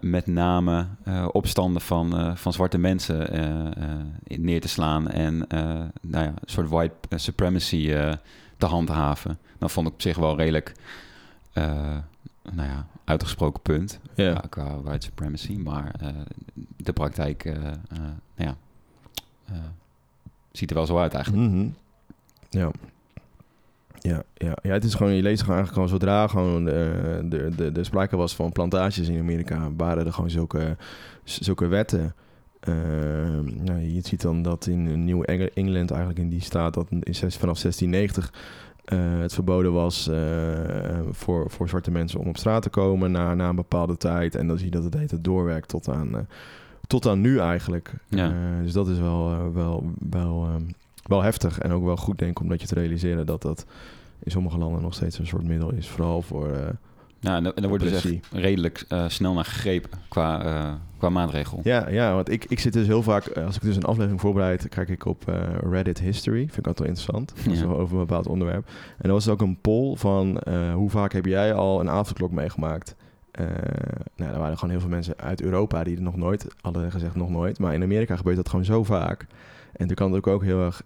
[0.02, 0.88] met name
[1.32, 3.28] opstanden van, van zwarte mensen
[4.24, 5.38] neer te slaan en
[6.02, 7.94] nou ja, een soort white supremacy
[8.60, 9.40] te handhaven.
[9.58, 10.74] Dat vond ik op zich wel redelijk
[12.52, 14.44] nou ja, uitgesproken punt ja.
[14.50, 15.58] qua, white supremacy.
[15.58, 15.92] Maar
[16.78, 18.56] de praktijk nou ja,
[20.52, 21.52] ziet er wel zo uit eigenlijk.
[21.52, 21.68] Mhm.
[22.50, 22.72] Ja.
[24.02, 27.56] Ja, ja, ja, het is gewoon, je leest gewoon eigenlijk gewoon zodra gewoon de, de,
[27.56, 30.78] de, de sprake was van plantages in Amerika, waren er gewoon zulke,
[31.24, 32.16] zulke wetten.
[32.68, 32.76] Uh,
[33.64, 37.62] nou, je ziet dan dat in Nieuw Engeland eigenlijk in die staat dat in, vanaf
[37.62, 38.34] 1690
[38.86, 40.16] uh, eh, het verboden was uh,
[41.12, 44.36] voor, voor zwarte mensen om op straat te komen na, na een bepaalde tijd.
[44.36, 46.28] En dan zie je dat het heet doorwerkt tot aan,
[46.88, 47.94] tot aan nu eigenlijk.
[48.08, 48.34] Ja.
[48.64, 50.68] dus dat is wel, wel, wel um,
[51.04, 53.66] wel heftig en ook wel goed, denk ik, omdat je te realiseren dat dat
[54.20, 55.88] in sommige landen nog steeds een soort middel is.
[55.88, 56.78] Vooral voor.
[57.20, 61.60] Ja, en, er wordt dus echt redelijk uh, snel naar gegrepen qua, uh, qua maatregel.
[61.64, 64.70] Ja, ja want ik, ik zit dus heel vaak, als ik dus een aflevering voorbereid,
[64.70, 65.24] kijk ik op
[65.70, 66.40] Reddit History.
[66.40, 67.34] Vind ik altijd wel interessant.
[67.46, 67.66] Ja.
[67.66, 68.68] over een bepaald onderwerp.
[68.98, 70.42] En er was ook een poll van
[70.74, 72.96] hoe vaak heb jij al een avondklok meegemaakt?
[74.16, 77.16] nou, er waren gewoon heel veel mensen uit Europa die er nog nooit, hadden gezegd
[77.16, 77.60] nog nooit.
[77.60, 79.26] Maar in Amerika gebeurt dat gewoon zo vaak.
[79.74, 80.84] En dan kan het ook heel erg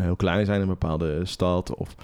[0.00, 1.94] heel, klein zijn in een bepaalde stad of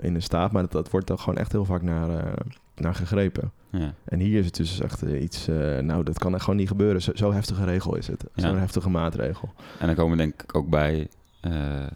[0.00, 0.52] in een staat.
[0.52, 2.34] Maar dat, dat wordt dan gewoon echt heel vaak naar,
[2.80, 3.52] naar gegrepen.
[3.70, 3.94] Ja.
[4.04, 5.46] En hier is het dus echt iets...
[5.80, 7.02] nou, dat kan echt gewoon niet gebeuren.
[7.02, 8.24] Zo, zo heftige regel is het.
[8.34, 9.52] Zo'n heftige maatregel.
[9.78, 11.08] En dan komen we denk ik ook bij,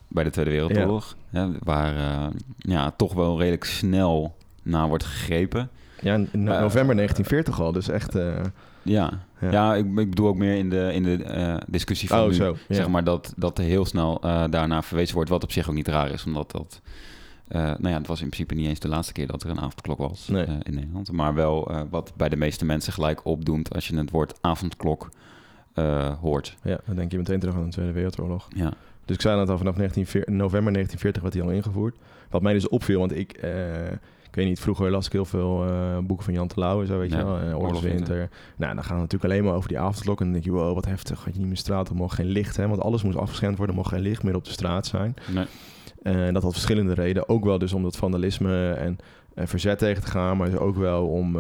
[0.09, 1.17] bij de Tweede Wereldoorlog.
[1.31, 1.51] Ja.
[1.63, 1.95] waar
[2.57, 5.71] ja, toch wel redelijk snel naar wordt gegrepen.
[6.01, 7.73] Ja, in november 1940 al.
[7.73, 8.19] Dus echt...
[8.83, 9.75] Ja, ja.
[9.75, 12.89] ik, ik bedoel ook meer in de, in de discussie van oh, nu, zo, zeg
[12.89, 16.11] maar, dat, dat er heel snel daarna verwezen wordt, wat op zich ook niet raar
[16.11, 16.81] is, omdat dat...
[17.53, 19.61] Uh, nou ja, het was in principe niet eens de laatste keer dat er een
[19.61, 20.47] avondklok was nee.
[20.63, 21.13] in Nederland.
[21.13, 25.09] Maar wel wat bij de meeste mensen gelijk opdoet als je het woord avondklok
[26.21, 26.57] hoort.
[26.63, 28.49] Ja, dan denk je meteen terug aan de Tweede Wereldoorlog.
[28.57, 28.73] Ja.
[29.05, 31.97] Dus ik zei net al, vanaf 19, november 1940 werd hij al ingevoerd.
[32.31, 33.41] Wat mij dus opviel, want ik
[34.33, 36.99] ik weet niet, vroeger las ik heel veel uh, boeken van Jan Terlouw en zo,
[36.99, 37.43] weet je wel.
[37.43, 38.29] Uh, Oorlogswinter.
[38.57, 40.19] Nou, dan gaan we natuurlijk alleen maar over die avondklok.
[40.19, 41.25] En dan denk je, wow, wat heftig.
[41.25, 42.69] Had je niet meer straat, er mocht geen licht, hè.
[42.69, 45.15] Want alles moest afgeschermd worden, er mocht geen licht meer op de straat zijn.
[45.35, 45.47] Nee.
[46.03, 47.29] En dat had verschillende redenen.
[47.29, 48.99] Ook wel dus om dat vandalisme en
[49.35, 51.33] verzet tegen te gaan, maar ook wel om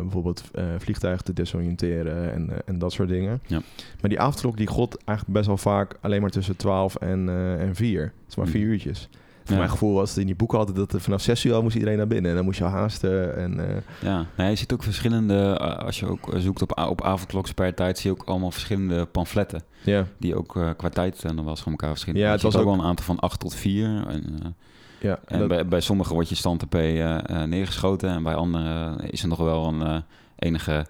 [0.00, 0.42] bijvoorbeeld
[0.78, 3.40] vliegtuigen te desoriënteren en, en dat soort dingen.
[3.46, 3.60] Ja.
[4.00, 7.28] Maar die avondklok die god eigenlijk best wel vaak alleen maar tussen 12 en,
[7.58, 8.02] en 4.
[8.02, 8.70] Het is maar vier mm.
[8.70, 9.08] uurtjes.
[9.50, 11.62] Voor mijn gevoel was het in die boeken altijd dat er vanaf 6 uur al
[11.62, 12.30] moest iedereen naar binnen.
[12.30, 13.36] En dan moest je haasten.
[13.36, 13.64] En, uh...
[14.00, 18.10] Ja, nou, je ziet ook verschillende, uh, als je ook zoekt op, op avondklokspertijd, zie
[18.10, 19.62] je ook allemaal verschillende pamfletten.
[19.82, 20.06] Ja.
[20.18, 22.24] Die ook uh, qua tijd dan was van elkaar verschillend.
[22.24, 24.06] Ja, het was ook wel een aantal van 8 tot 4.
[24.08, 24.56] En,
[25.00, 28.10] ja, en, en bij, bij sommigen wordt je stand P neergeschoten.
[28.10, 30.02] En bij anderen is er nog wel een
[30.36, 30.86] enige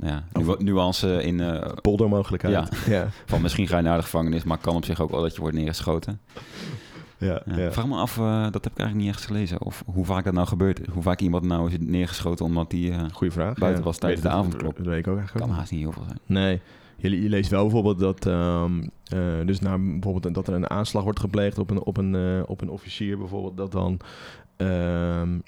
[0.00, 1.38] nou ja, nu, nuance in...
[1.38, 2.54] Uh, Poldermogelijkheid.
[2.54, 3.08] Ja, ja.
[3.26, 5.40] van misschien ga je naar de gevangenis, maar kan op zich ook wel dat je
[5.40, 6.20] wordt neergeschoten.
[7.20, 7.72] Ja, ja.
[7.72, 9.62] Vraag me af, uh, dat heb ik eigenlijk niet echt gelezen.
[9.62, 10.80] Of hoe vaak dat nou gebeurt.
[10.92, 13.54] Hoe vaak iemand nou is neergeschoten omdat die uh, Goeie vraag.
[13.54, 14.76] buiten was tijdens de avondklok.
[14.76, 15.46] Dat weet ik ook eigenlijk.
[15.46, 16.18] Kan haast niet heel veel zijn.
[16.26, 16.60] Nee.
[16.96, 21.02] Je, je leest wel bijvoorbeeld dat, um, uh, dus naar bijvoorbeeld dat er een aanslag
[21.02, 24.00] wordt gepleegd op een, op een, op een officier bijvoorbeeld, dat dan,
[24.56, 25.42] um,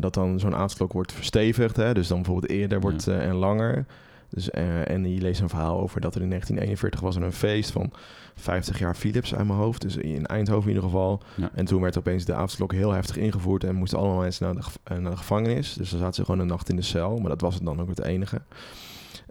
[0.00, 1.76] dat dan zo'n aanslag wordt verstevigd.
[1.76, 1.94] Hè?
[1.94, 3.86] Dus dan bijvoorbeeld eerder wordt en langer.
[4.30, 7.32] Dus, uh, en je leest een verhaal over dat er in 1941 was er een
[7.32, 7.92] feest van
[8.34, 9.82] 50 jaar Philips uit mijn hoofd.
[9.82, 11.22] Dus in Eindhoven in ieder geval.
[11.54, 14.92] En toen werd opeens de avondklok heel heftig ingevoerd en moesten allemaal mensen naar de,
[14.92, 15.72] uh, naar de gevangenis.
[15.72, 17.18] Dus dan zaten ze gewoon een nacht in de cel.
[17.18, 18.40] Maar dat was het dan ook het enige.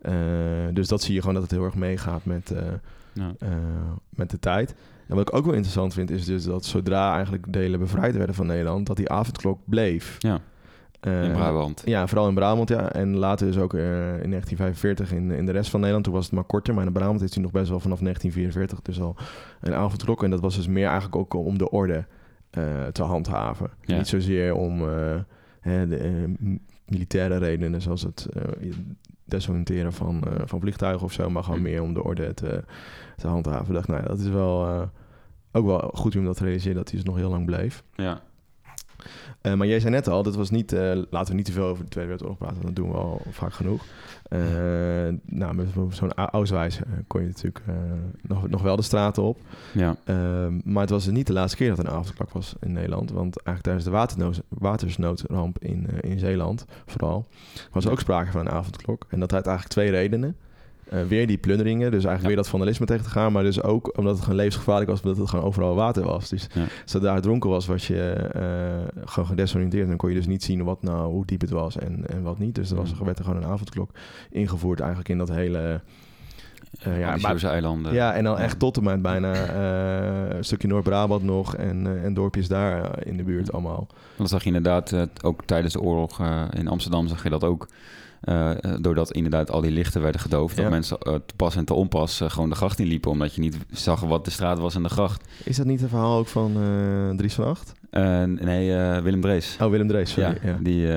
[0.01, 0.13] Uh,
[0.73, 2.53] dus dat zie je gewoon dat het heel erg meegaat met,
[3.13, 3.33] ja.
[4.09, 4.75] met de tijd.
[5.07, 8.35] En wat ik ook wel interessant vind, is dus dat zodra eigenlijk delen bevrijd werden
[8.35, 10.15] van Nederland, dat die avondklok bleef.
[10.19, 10.41] Ja.
[11.01, 11.81] Uh, in Brabant.
[11.85, 12.91] Ja, vooral in Brabant, ja.
[12.91, 13.81] En later dus ook uh,
[14.23, 16.05] in 1945 in, in de rest van Nederland.
[16.05, 18.81] Toen was het maar korter, maar in Brabant heeft hij nog best wel vanaf 1944
[18.81, 19.15] dus al
[19.61, 20.23] een avondklok.
[20.23, 22.05] En dat was dus meer eigenlijk ook om de orde
[22.57, 23.69] uh, te handhaven.
[23.85, 24.81] Niet zozeer om
[25.61, 26.33] hè, de,
[26.85, 28.27] militaire redenen, zoals het
[29.25, 32.63] desoriënteren van, van vliegtuigen of zo, maar gewoon meer om de orde te,
[33.15, 33.67] te handhaven.
[33.67, 34.89] Ik dacht, nou, dat is wel
[35.51, 37.83] ook wel goed om dat te realiseren dat hij dus nog heel lang bleef.
[37.95, 38.21] Ja.
[39.41, 41.65] Uh, maar jij zei net al, dat was niet, uh, laten we niet te veel
[41.65, 43.85] over de Tweede Wereldoorlog praten, dat doen we al vaak genoeg.
[44.29, 44.39] Uh,
[45.25, 47.63] nou, met zo'n Auswijs kon je natuurlijk
[48.21, 49.39] nog, nog wel de straten op.
[49.73, 49.95] Ja.
[50.03, 53.11] Ehm, maar het was niet de laatste keer dat er een avondklok was in Nederland.
[53.11, 57.27] Want eigenlijk tijdens de waternood, watersnoodramp in, in Zeeland vooral,
[57.71, 59.05] was er ook sprake van een avondklok.
[59.09, 60.35] En dat had eigenlijk twee redenen.
[60.93, 63.31] Uh, weer die plunderingen, dus eigenlijk weer dat vandalisme tegen te gaan.
[63.31, 66.29] Maar dus ook omdat het gewoon levensgevaarlijk was, omdat het gewoon overal water was.
[66.29, 66.61] Dus ja.
[66.83, 69.87] als het daar dronken was, was je uh, gewoon gedesoriënteerd.
[69.87, 72.39] Dan kon je dus niet zien wat nou, hoe diep het was en, en wat
[72.39, 72.55] niet.
[72.55, 73.91] Dus er was, werd er gewoon een avondklok
[74.29, 75.81] ingevoerd eigenlijk in dat hele...
[76.87, 77.93] Uh, ja, eilanden.
[77.93, 82.03] Ja, en dan echt tot en met bijna uh, een stukje Noord-Brabant nog en, uh,
[82.03, 83.87] en dorpjes daar in de buurt allemaal.
[84.17, 86.21] Dan zag je inderdaad ook tijdens de oorlog
[86.53, 87.67] in Amsterdam zag je dat ook.
[88.81, 90.55] Doordat inderdaad al die lichten werden gedoofd.
[90.55, 93.11] Dat mensen te pas en te onpas gewoon de gracht in liepen.
[93.11, 95.27] Omdat je niet zag wat de straat was en de gracht.
[95.43, 96.53] Is dat niet een verhaal ook van
[97.17, 97.73] Dries van Acht?
[98.25, 99.57] nee, Willem Drees.
[99.61, 100.37] Oh, Willem Drees, sorry.
[100.43, 100.87] Ja, Die,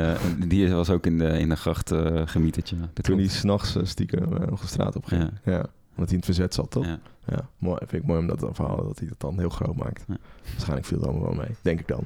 [0.48, 1.92] die was ook in de, in de gracht
[2.24, 2.74] gemieterd.
[3.02, 5.30] Toen hij s'nachts stiekem nog de straat op ging.
[5.44, 5.66] ja
[6.00, 6.86] omdat hij in het verzet zat, toch?
[6.86, 6.98] Ja.
[7.26, 7.48] ja.
[7.58, 10.04] Mooi, vind ik mooi om dat verhaal dat hij dat dan heel groot maakt.
[10.08, 10.16] Ja.
[10.50, 12.04] Waarschijnlijk viel het allemaal wel mee, denk ik dan.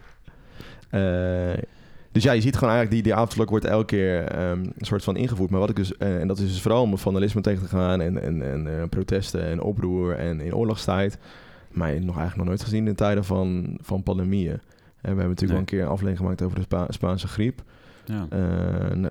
[2.14, 5.04] Dus ja, je ziet gewoon eigenlijk, die, die avondklok wordt elke keer um, een soort
[5.04, 5.50] van ingevoerd.
[5.50, 8.00] Maar wat ik dus, uh, en dat is dus vooral om vandalisme tegen te gaan
[8.00, 11.18] en, en, en uh, protesten en oproer en in oorlogstijd.
[11.70, 14.52] Maar nog eigenlijk nog nooit gezien in tijden van, van pandemieën.
[14.52, 14.60] En
[15.00, 15.48] we hebben natuurlijk nee.
[15.48, 17.62] wel een keer een aflevering gemaakt over de Spa Spaanse griep.
[18.04, 18.26] Ja.
[18.32, 19.06] Uh,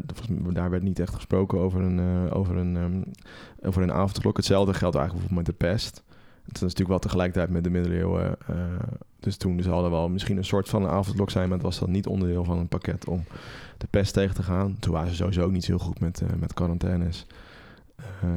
[0.53, 3.03] daar werd niet echt gesproken over een, over, een, um,
[3.61, 4.37] over een avondklok.
[4.37, 6.03] Hetzelfde geldt eigenlijk bijvoorbeeld met de pest.
[6.45, 8.35] Het is natuurlijk wel tegelijkertijd met de middeleeuwen.
[8.49, 8.55] Uh,
[9.19, 11.79] dus toen zal er wel misschien een soort van een avondklok zijn, maar het was
[11.79, 13.23] dan niet onderdeel van een pakket om
[13.77, 14.75] de pest tegen te gaan.
[14.79, 17.25] Toen waren ze sowieso ook niet zo heel goed met, met quarantaines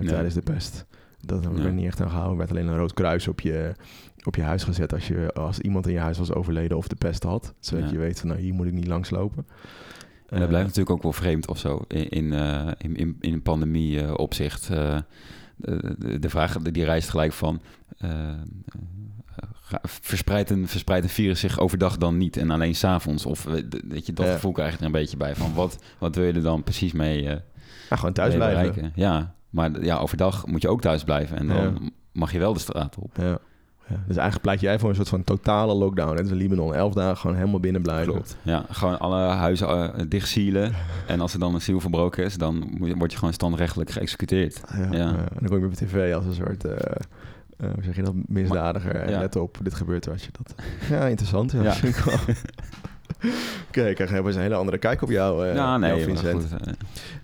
[0.00, 0.08] ja.
[0.08, 0.86] tijdens de pest.
[1.20, 1.62] Dat ja.
[1.62, 2.32] werd niet echt aan gehouden.
[2.32, 3.74] Er werd alleen een rood kruis op je,
[4.24, 6.96] op je huis gezet als, je, als iemand in je huis was overleden of de
[6.96, 7.54] pest had.
[7.60, 7.90] Zodat ja.
[7.90, 9.46] je weet van nou hier moet ik niet langslopen.
[10.28, 13.42] En dat blijft natuurlijk ook wel vreemd of zo in, in, uh, in, in, in
[13.42, 14.68] pandemie uh, opzicht.
[14.68, 17.60] De, de, vraag die reist gelijk van...
[19.82, 23.26] verspreidt, een, verspreidt een virus zich overdag dan niet en alleen s'avonds?
[23.26, 23.44] Of
[23.88, 25.54] weet je, dat gevoel krijg je er een beetje bij van...
[25.54, 27.42] wat, wat wil je er dan precies mee, ja,
[27.90, 28.58] gewoon thuis blijven.
[28.58, 28.92] Bereiken?
[28.94, 32.60] Ja, maar ja, overdag moet je ook thuis blijven en dan mag je wel de
[32.60, 33.16] straat op.
[33.16, 33.38] Ja.
[33.88, 36.10] Ja, dus eigenlijk pleit jij voor een soort van totale lockdown.
[36.10, 38.12] Net als in Libanon, elf dagen gewoon helemaal binnen blijven.
[38.12, 38.36] Klopt.
[38.42, 40.68] Ja, gewoon alle huizen uh,
[41.06, 44.60] en als er dan een ziel verbroken is, dan word je gewoon standrechtelijk geëxecuteerd.
[44.74, 44.88] Ja, ja.
[44.92, 45.08] ja.
[45.08, 46.72] en dan kom je op tv als een soort, uh,
[47.60, 48.94] uh, hoe zeg je dat, misdadiger.
[48.94, 50.54] Maar, let op, dit gebeurt als je dat...
[50.98, 51.52] Ja, interessant.
[51.52, 51.74] Ja, ja.
[53.68, 56.46] Oké, ik krijg een hele andere kijk op jou, uh, nou, nee, Vincent.
[56.52, 56.76] Goed,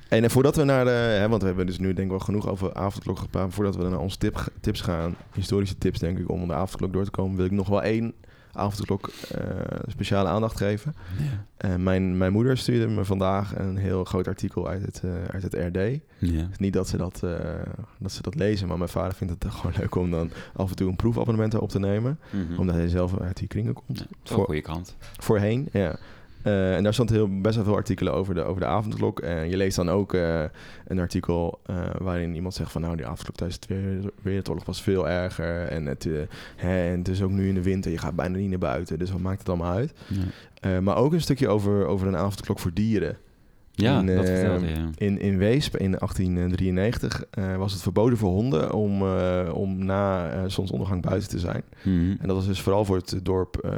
[0.09, 0.91] en voordat we naar de...
[0.91, 3.55] Hè, want we hebben dus nu denk ik wel genoeg over avondklok gepraat.
[3.55, 7.05] Voordat we naar onze tip, tips gaan, historische tips denk ik, om de avondklok door
[7.05, 7.37] te komen...
[7.37, 8.14] wil ik nog wel één
[8.53, 9.40] avondklok uh,
[9.86, 10.94] speciale aandacht geven.
[11.18, 11.68] Ja.
[11.70, 15.42] Uh, mijn, mijn moeder stuurde me vandaag een heel groot artikel uit het, uh, uit
[15.42, 16.00] het RD.
[16.18, 16.48] Ja.
[16.59, 17.20] niet dat ze dat,
[17.98, 20.76] dat ze dat lezen, maar mijn vader vindt het gewoon leuk om dan af en
[20.76, 22.18] toe een proefabonnement op te nemen.
[22.30, 22.59] Mm -hmm.
[22.59, 23.98] Omdat hij zelf uit die kringen komt.
[23.98, 24.96] Ja, Voor, goede kant.
[25.18, 25.98] Voorheen, ja.
[26.45, 29.20] Uh, en daar stond heel, best wel veel artikelen over de, over de avondklok.
[29.20, 30.43] En je leest dan ook uh,
[30.86, 32.80] een artikel uh, waarin iemand zegt van...
[32.80, 35.68] nou, die avondklok tijdens de Wereldoorlog was veel erger.
[35.68, 36.09] En het,
[36.57, 38.99] hè, en het is ook nu in de winter, je gaat bijna niet naar buiten.
[38.99, 39.93] Dus wat maakt het allemaal uit?
[40.61, 40.80] Ja.
[40.80, 43.16] maar ook een stukje over, over een avondklok voor dieren.
[43.75, 44.91] Ja, in, dat vertelde je.
[44.97, 50.35] In, in Weesp in 1893 uh, was het verboden voor honden om, uh, om na
[50.35, 51.62] uh, zonsondergang buiten te zijn.
[51.83, 52.16] Mm -hmm.
[52.20, 53.68] En dat was dus vooral voor het dorp,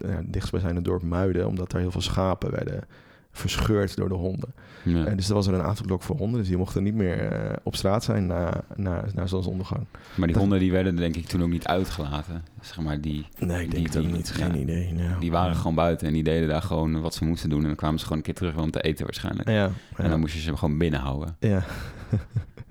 [0.00, 2.84] ja, dichtstbijzijnde dorp Muiden, omdat daar heel veel schapen werden
[3.32, 4.54] verscheurd door de honden.
[4.82, 5.04] Ja.
[5.04, 7.52] En dus er was er een avondklok voor honden, dus die mochten niet meer uh,
[7.62, 9.86] op straat zijn na, na, na zonsondergang.
[9.90, 10.36] Maar die dat...
[10.36, 12.44] honden die werden denk ik toen ook niet uitgelaten.
[12.60, 14.30] Zeg maar die, nee, ik denk die, dat niet.
[14.30, 14.92] Geen idee.
[14.92, 15.58] Nou, die waren ja.
[15.58, 17.60] gewoon buiten en die deden daar gewoon wat ze moesten doen.
[17.60, 19.48] En dan kwamen ze gewoon een keer terug om te eten waarschijnlijk.
[19.48, 21.36] Ja, en dan moest je ze gewoon binnenhouden.
[21.40, 21.64] Ja,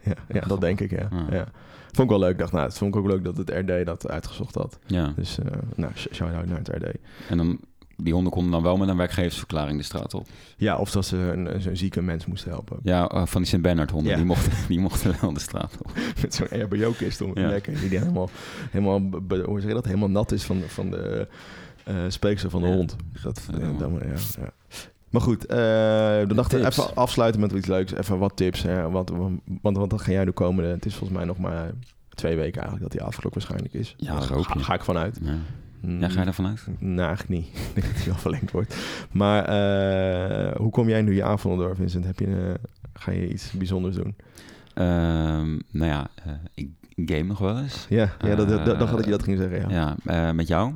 [0.04, 1.08] ja, ja dat denk ik, ja.
[1.30, 1.48] ja.
[1.92, 2.38] Vond ik wel leuk.
[2.38, 4.80] dacht, nou, het vond ik ook leuk dat het RD dat uitgezocht had.
[4.86, 5.14] Ja.
[5.16, 5.46] Dus, uh,
[5.76, 6.98] nou, shout-out naar het RD.
[7.30, 7.60] En dan
[8.04, 10.28] die honden konden dan wel met een werkgeversverklaring de straat op.
[10.58, 12.80] Ja, of dat ze een, een zieke mens moesten helpen.
[12.84, 13.62] Ja, uh, van die St.
[13.62, 14.18] Bernard honden, ja.
[14.18, 15.92] die, mochten, die mochten wel de straat op.
[16.22, 17.48] met zo'n RBO-kist om ja.
[17.48, 18.30] lekker, die helemaal,
[18.72, 19.00] helemaal,
[19.46, 21.28] hoe zeg je dat, helemaal nat is van, van de
[21.88, 22.74] uh, speeksel van de ja.
[22.74, 22.96] hond.
[23.24, 24.52] Dat, ja, dan, ja, ja.
[25.10, 25.58] Maar goed, uh,
[26.28, 27.94] we dachten even afsluiten met iets leuks.
[27.94, 28.62] Even wat tips.
[28.62, 28.90] Hè?
[28.90, 30.70] Want, want, want wat ga jij de komende...
[30.70, 31.72] Het is volgens mij nog maar
[32.10, 33.94] twee weken eigenlijk dat die afgelopen waarschijnlijk is.
[33.98, 35.20] Ja, dat ga, ga ik vanuit.
[35.22, 35.36] Ja.
[35.82, 36.68] Ja, ga je ervan uit?
[36.80, 37.48] Nou, eigenlijk niet.
[37.68, 38.76] ik denk dat hij wel verlengd wordt.
[39.12, 42.06] Maar uh, hoe kom jij nu je avonden door, Vincent?
[42.06, 42.54] Heb je, uh,
[42.94, 44.16] ga je iets bijzonders doen?
[44.76, 47.86] Um, nou ja, uh, ik game nog wel eens.
[47.90, 49.70] Ja, ja dat, dat, dat had ik je dat ging zeggen.
[49.70, 50.74] Ja, ja met jou.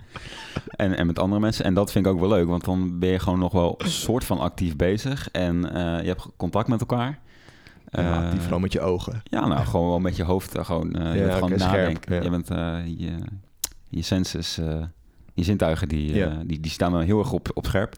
[0.76, 1.64] en, en met andere mensen.
[1.64, 3.90] En dat vind ik ook wel leuk, want dan ben je gewoon nog wel een
[3.90, 5.30] soort van actief bezig.
[5.30, 5.60] En
[6.02, 7.18] je hebt contact met elkaar.
[7.90, 9.22] Ja, actief vooral met je ogen.
[9.24, 10.58] Ja, nou, gewoon wel met je hoofd.
[10.58, 12.14] Gewoon, je ja, bent gewoon nadenken.
[12.14, 12.22] Ja.
[12.22, 12.48] Je bent...
[12.98, 13.18] je,
[13.88, 14.82] je senses, uh,
[15.34, 17.96] je zintuigen, die, uh, die, die staan dan heel erg op, op scherp.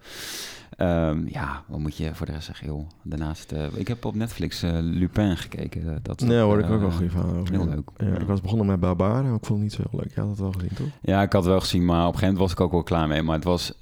[0.78, 2.88] Um, ja, wat moet je voor de rest zeggen, joh.
[3.02, 5.98] Daarnaast, uh, ik heb op Netflix uh, Lupin gekeken.
[6.02, 7.02] dat nee, hoor ik ook wel over.
[7.50, 7.88] Heel leuk.
[7.96, 10.14] Ja, ik was begonnen met Barbaren, maar ik vond het niet zo leuk.
[10.14, 10.86] Je had het wel gezien, toch?
[11.02, 12.82] Ja, ik had het wel gezien, maar op een gegeven moment was ik ook wel
[12.82, 13.22] klaar mee.
[13.22, 13.72] Maar het, was,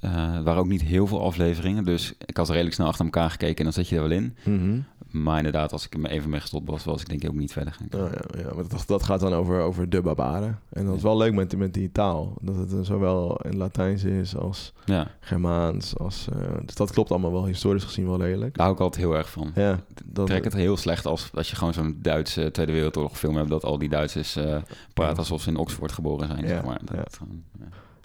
[0.43, 3.63] waren ook niet heel veel afleveringen, dus ik had redelijk snel achter elkaar gekeken en
[3.63, 4.35] dan zet je er wel in.
[4.43, 4.85] Mm -hmm.
[5.11, 7.51] Maar inderdaad, als ik me even mee gestopt was, was ik denk ik ook niet
[7.51, 8.01] verder gaan.
[8.01, 10.59] Oh, ja, ja, maar dat, dat gaat dan over, over de barbaren.
[10.69, 12.33] En dat is wel leuk met, met die taal.
[12.41, 15.11] Dat het zowel in Latijns is als ja.
[15.19, 15.97] Germaans.
[15.97, 18.55] Als, uh, dus dat klopt allemaal wel historisch gezien wel redelijk.
[18.55, 19.51] Daar hou ik altijd heel erg van.
[19.55, 23.35] Ja, dat, trek het heel slecht als, als je gewoon zo'n Duitse Tweede Wereldoorlog film
[23.35, 23.49] hebt...
[23.49, 24.57] dat al die Duitsers uh,
[24.93, 26.41] praten alsof ze in Oxford geboren zijn.
[26.41, 26.79] Ja, zeg maar.
[26.83, 27.19] dat,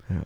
[0.08, 0.22] ja.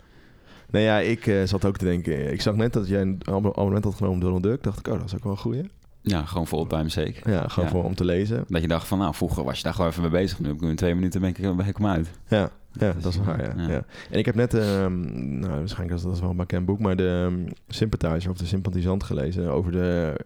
[0.71, 2.33] Nee, ja, ik uh, zat ook te denken...
[2.33, 4.63] Ik zag net dat jij een abonnement had genomen door Donald Duck.
[4.63, 5.71] dacht ik, oh, dat is ook wel een goeie.
[6.09, 7.31] Ja, gewoon fulltime zeker.
[7.31, 8.45] Ja, gewoon voor om te lezen.
[8.49, 10.39] Dat je dacht van, nou, vroeger was je daar gewoon even mee bezig.
[10.39, 11.37] Nu heb ik in twee minuten ben ik,
[11.77, 12.11] hem uit.
[12.29, 13.69] Ja, ja dat is waar, ja.
[13.69, 13.85] ja.
[14.11, 15.01] En ik heb net, um,
[15.41, 19.03] nou, waarschijnlijk is dat wel een bekend boek, maar de um, Sympathizer of de Sympathisant
[19.03, 20.17] gelezen over de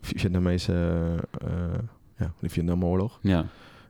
[0.00, 0.72] Vietnamese,
[1.44, 1.50] uh,
[2.16, 3.18] ja, de Vietnamoorlog.
[3.22, 3.46] Ja.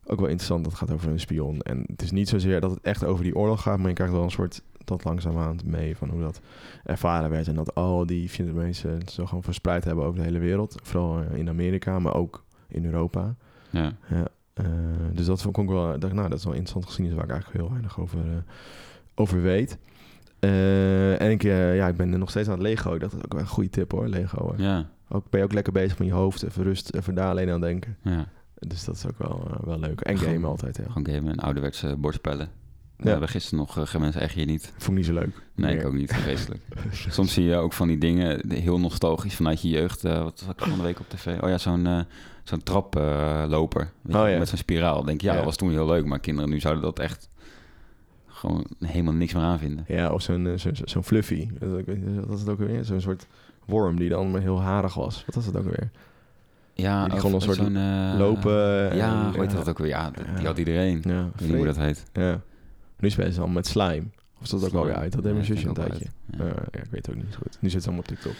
[0.06, 1.60] Ook wel interessant, dat gaat over een spion.
[1.60, 4.12] En het is niet zozeer dat het echt over die oorlog gaat, maar je krijgt
[4.12, 6.40] wel een soort dat langzaamaan mee van hoe dat
[6.84, 7.48] ervaren werd.
[7.48, 10.76] En dat al die Vietnamese zo gewoon verspreid hebben over de hele wereld.
[10.82, 13.34] Vooral eh, in Amerika, maar ook in Europa.
[13.70, 13.92] Ja.
[14.08, 14.28] ja
[14.60, 14.66] uh,
[15.12, 17.30] dus dat vond ik wel, dacht, nou, dat is wel interessant gezien, is waar ik
[17.30, 18.32] eigenlijk heel weinig over, uh,
[19.14, 19.78] over weet.
[21.18, 22.94] en ik, ja, ik ben er nog steeds aan het Lego.
[22.94, 24.54] Ik dacht, dat is ook wel een goede tip hoor, Lego.
[24.56, 24.88] Ja.
[25.08, 27.60] Ook, ben je ook lekker bezig met je hoofd, even rust, even daar alleen aan
[27.60, 27.96] denken.
[28.02, 28.28] Ja.
[28.58, 30.00] Dus dat is ook wel, wel leuk.
[30.00, 30.84] En gamen altijd, ja.
[30.86, 32.48] Gewoon gamen en ouderwetse bordspellen.
[32.96, 33.04] Ja.
[33.04, 34.72] We hebben gisteren nog uh, mensen echt je niet.
[34.76, 35.42] Vond ik niet zo leuk.
[35.54, 36.14] Nee, ik ook niet.
[36.14, 36.60] Vreselijk.
[37.08, 40.04] Soms zie je ook van die dingen heel nostalgisch vanuit je jeugd.
[40.04, 41.42] Uh, wat zag ik van de week op tv?
[41.42, 42.00] Oh ja, zo'n uh,
[42.44, 44.38] zo'n traploper oh, ja.
[44.38, 45.04] met zo'n spiraal.
[45.04, 46.04] Denk je, ja, dat was toen heel leuk.
[46.04, 47.28] Maar kinderen nu zouden dat echt
[48.26, 49.84] gewoon helemaal niks meer aanvinden.
[49.88, 51.48] Ja, of zo'n zo'n zo fluffy.
[51.58, 52.84] Dat is het ook weer.
[52.84, 53.26] Zo'n soort
[53.64, 55.22] worm die dan heel harig was.
[55.26, 55.90] Wat was het ook weer?
[56.74, 58.96] Ja, die gewoon een soort lopen.
[58.96, 59.88] Ja, weet je dat ook weer?
[59.88, 61.02] Ja, die had iedereen.
[61.04, 62.04] Ja, ik weet niet hoe dat heet.
[62.12, 62.40] Ja.
[62.98, 64.04] Nu is het al met slime.
[64.40, 65.12] Of dat ook alweer uit?
[65.12, 66.06] Dat deed mijn zusje een tijdje.
[66.38, 66.44] Ja.
[66.44, 66.52] ja.
[66.70, 67.58] ik weet het ook niet goed.
[67.60, 68.34] Nu zit ze allemaal op TikTok.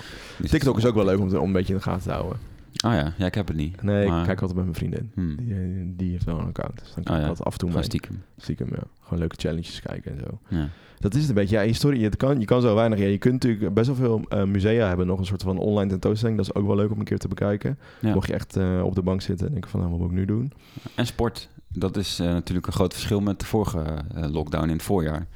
[0.50, 2.38] TikTok is ook wel leuk om, te, om een beetje in de gaten te houden.
[2.84, 3.82] Oh ja, ja, ik heb het niet.
[3.82, 5.10] Nee, ik kijk altijd met mijn vriendin.
[5.14, 5.36] Hmm.
[5.36, 6.78] Die, eh, die, heeft wel een account.
[6.78, 7.28] Dus dan kan oh, ja.
[7.28, 8.22] af en toe Gewoon stiekem.
[8.36, 8.82] Stiekem, ja.
[9.00, 10.38] Gewoon leuke challenges kijken en zo.
[10.48, 10.68] Ja.
[10.98, 11.56] Dat is het een beetje.
[11.56, 12.98] Ja, historie, je kan, je kan zo weinig.
[12.98, 15.90] Ja, je kunt natuurlijk best wel veel uh, musea hebben nog een soort van online
[15.90, 16.36] tentoonstelling.
[16.36, 17.78] Dat is ook wel leuk om een keer te bekijken.
[18.00, 20.16] Mocht je echt uh, op de bank zitten en denken van, nou, wat moet ik
[20.16, 20.52] nu doen?
[20.94, 21.48] En sport.
[21.68, 25.26] Dat is uh, natuurlijk een groot verschil met de vorige lockdown in het voorjaar.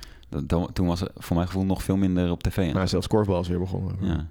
[0.47, 2.73] Dat, toen was het voor mijn gevoel nog veel minder op tv.
[2.73, 3.97] Maar zelfs korfbal is weer begonnen.
[4.01, 4.27] Ja.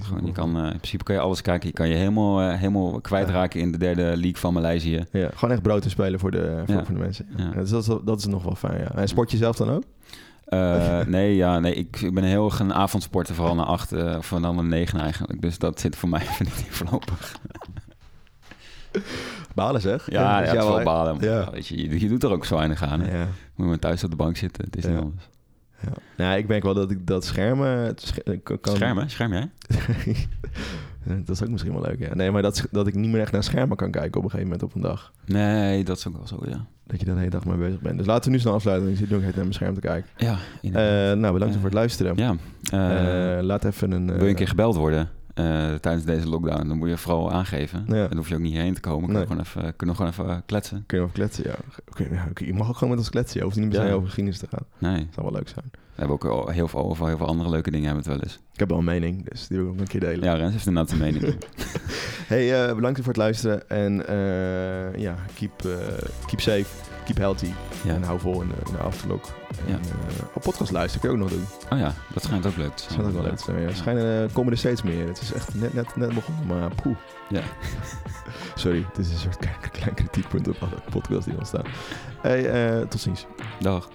[0.00, 1.68] Gewoon, je kan, uh, in principe kan je alles kijken.
[1.68, 5.04] Je kan je helemaal, helemaal kwijtraken in de derde league van Maleisië.
[5.12, 7.26] Ja, gewoon echt brood te spelen voor de, voor, voor de mensen.
[7.36, 7.50] Ja.
[7.50, 8.94] dus dat, is, dat is nog wel fijn, ja.
[8.94, 9.82] En sport je zelf dan ook?
[10.48, 14.14] Uh, nee, ja, nee ik, ik ben heel erg een avondsporter, vooral naar acht, uh,
[14.18, 15.40] of dan naar negen eigenlijk.
[15.40, 17.36] Dus dat zit voor mij niet voorlopig.
[19.56, 20.10] Balen zeg.
[20.10, 21.18] Ja, ja, ja wel balen.
[21.52, 23.00] Weet je, je, doet er ook zo weinig aan.
[23.00, 23.26] Hè?
[23.54, 24.64] Moet maar thuis op de bank zitten.
[24.64, 25.28] Het is niet anders.
[25.80, 25.92] Ja.
[26.16, 27.94] Nou, ik denk wel dat ik dat schermen...
[28.42, 28.74] kan...
[28.74, 29.10] Schermen?
[29.10, 29.50] Scherm jij?
[31.24, 32.14] dat is ook misschien wel leuk, ja.
[32.14, 34.52] Nee, maar dat, dat ik niet meer echt naar schermen kan kijken op een gegeven
[34.52, 35.12] moment op een dag.
[35.24, 36.66] Nee, dat is ook wel zo, ja.
[36.86, 37.98] Dat je daar de hele dag mee bezig bent.
[37.98, 38.90] Dus laten we nu snel afsluiten.
[38.90, 40.10] Ik zit nu ook naar mijn scherm te kijken.
[40.16, 40.72] Ja, uh,
[41.18, 42.16] Nou, bedankt voor het luisteren.
[42.16, 42.36] Ja.
[43.38, 44.06] Uh, laat even een...
[44.06, 45.10] wil je een keer gebeld worden?
[45.38, 46.68] Uh, tijdens deze lockdown.
[46.68, 47.84] Dan moet je vooral aangeven.
[47.86, 48.08] Ja.
[48.08, 49.08] Dan hoef je ook niet heen te komen.
[49.08, 50.84] Kun gewoon even, kunnen we gewoon even kletsen.
[50.86, 51.54] Kun je even kletsen, ja.
[51.88, 53.38] Okay, je mag ook gewoon met ons kletsen.
[53.38, 53.92] Je hoeft niet meer ja.
[53.92, 54.66] over geschiedenis te gaan.
[54.78, 55.04] Nee.
[55.04, 55.70] Dat zou wel leuk zijn.
[55.96, 58.38] We hebben ook heel veel over heel veel andere leuke dingen hebben het wel eens.
[58.52, 60.24] Ik heb wel een mening, dus die wil ik ook een keer delen.
[60.24, 61.36] Ja, Rens heeft inderdaad een mening.
[62.32, 63.68] hey, uh, bedankt voor het luisteren.
[63.68, 65.52] En uh, ja, keep,
[66.26, 66.66] keep safe,
[67.04, 67.50] keep healthy.
[67.84, 67.94] Ja.
[67.94, 69.24] En hou vol in de, in de afterlock.
[69.66, 69.78] En, ja.
[70.34, 71.46] op podcast luisteren kun je ook nog doen.
[71.72, 73.02] Oh ja, dat schijnt ook leuk te zijn.
[73.02, 73.60] Dat schijnt ook wel leuk te zijn.
[73.60, 73.74] Ja.
[73.74, 75.06] Schijnen komen er steeds meer.
[75.06, 76.96] Het is echt net, net, net begonnen, maar poeh.
[77.28, 77.42] Ja.
[78.54, 81.64] Sorry, het is een soort klein, klein kritiekpunt op alle podcasts die ontstaan.
[82.20, 83.26] Hey, tot ziens.
[83.60, 83.88] Dag.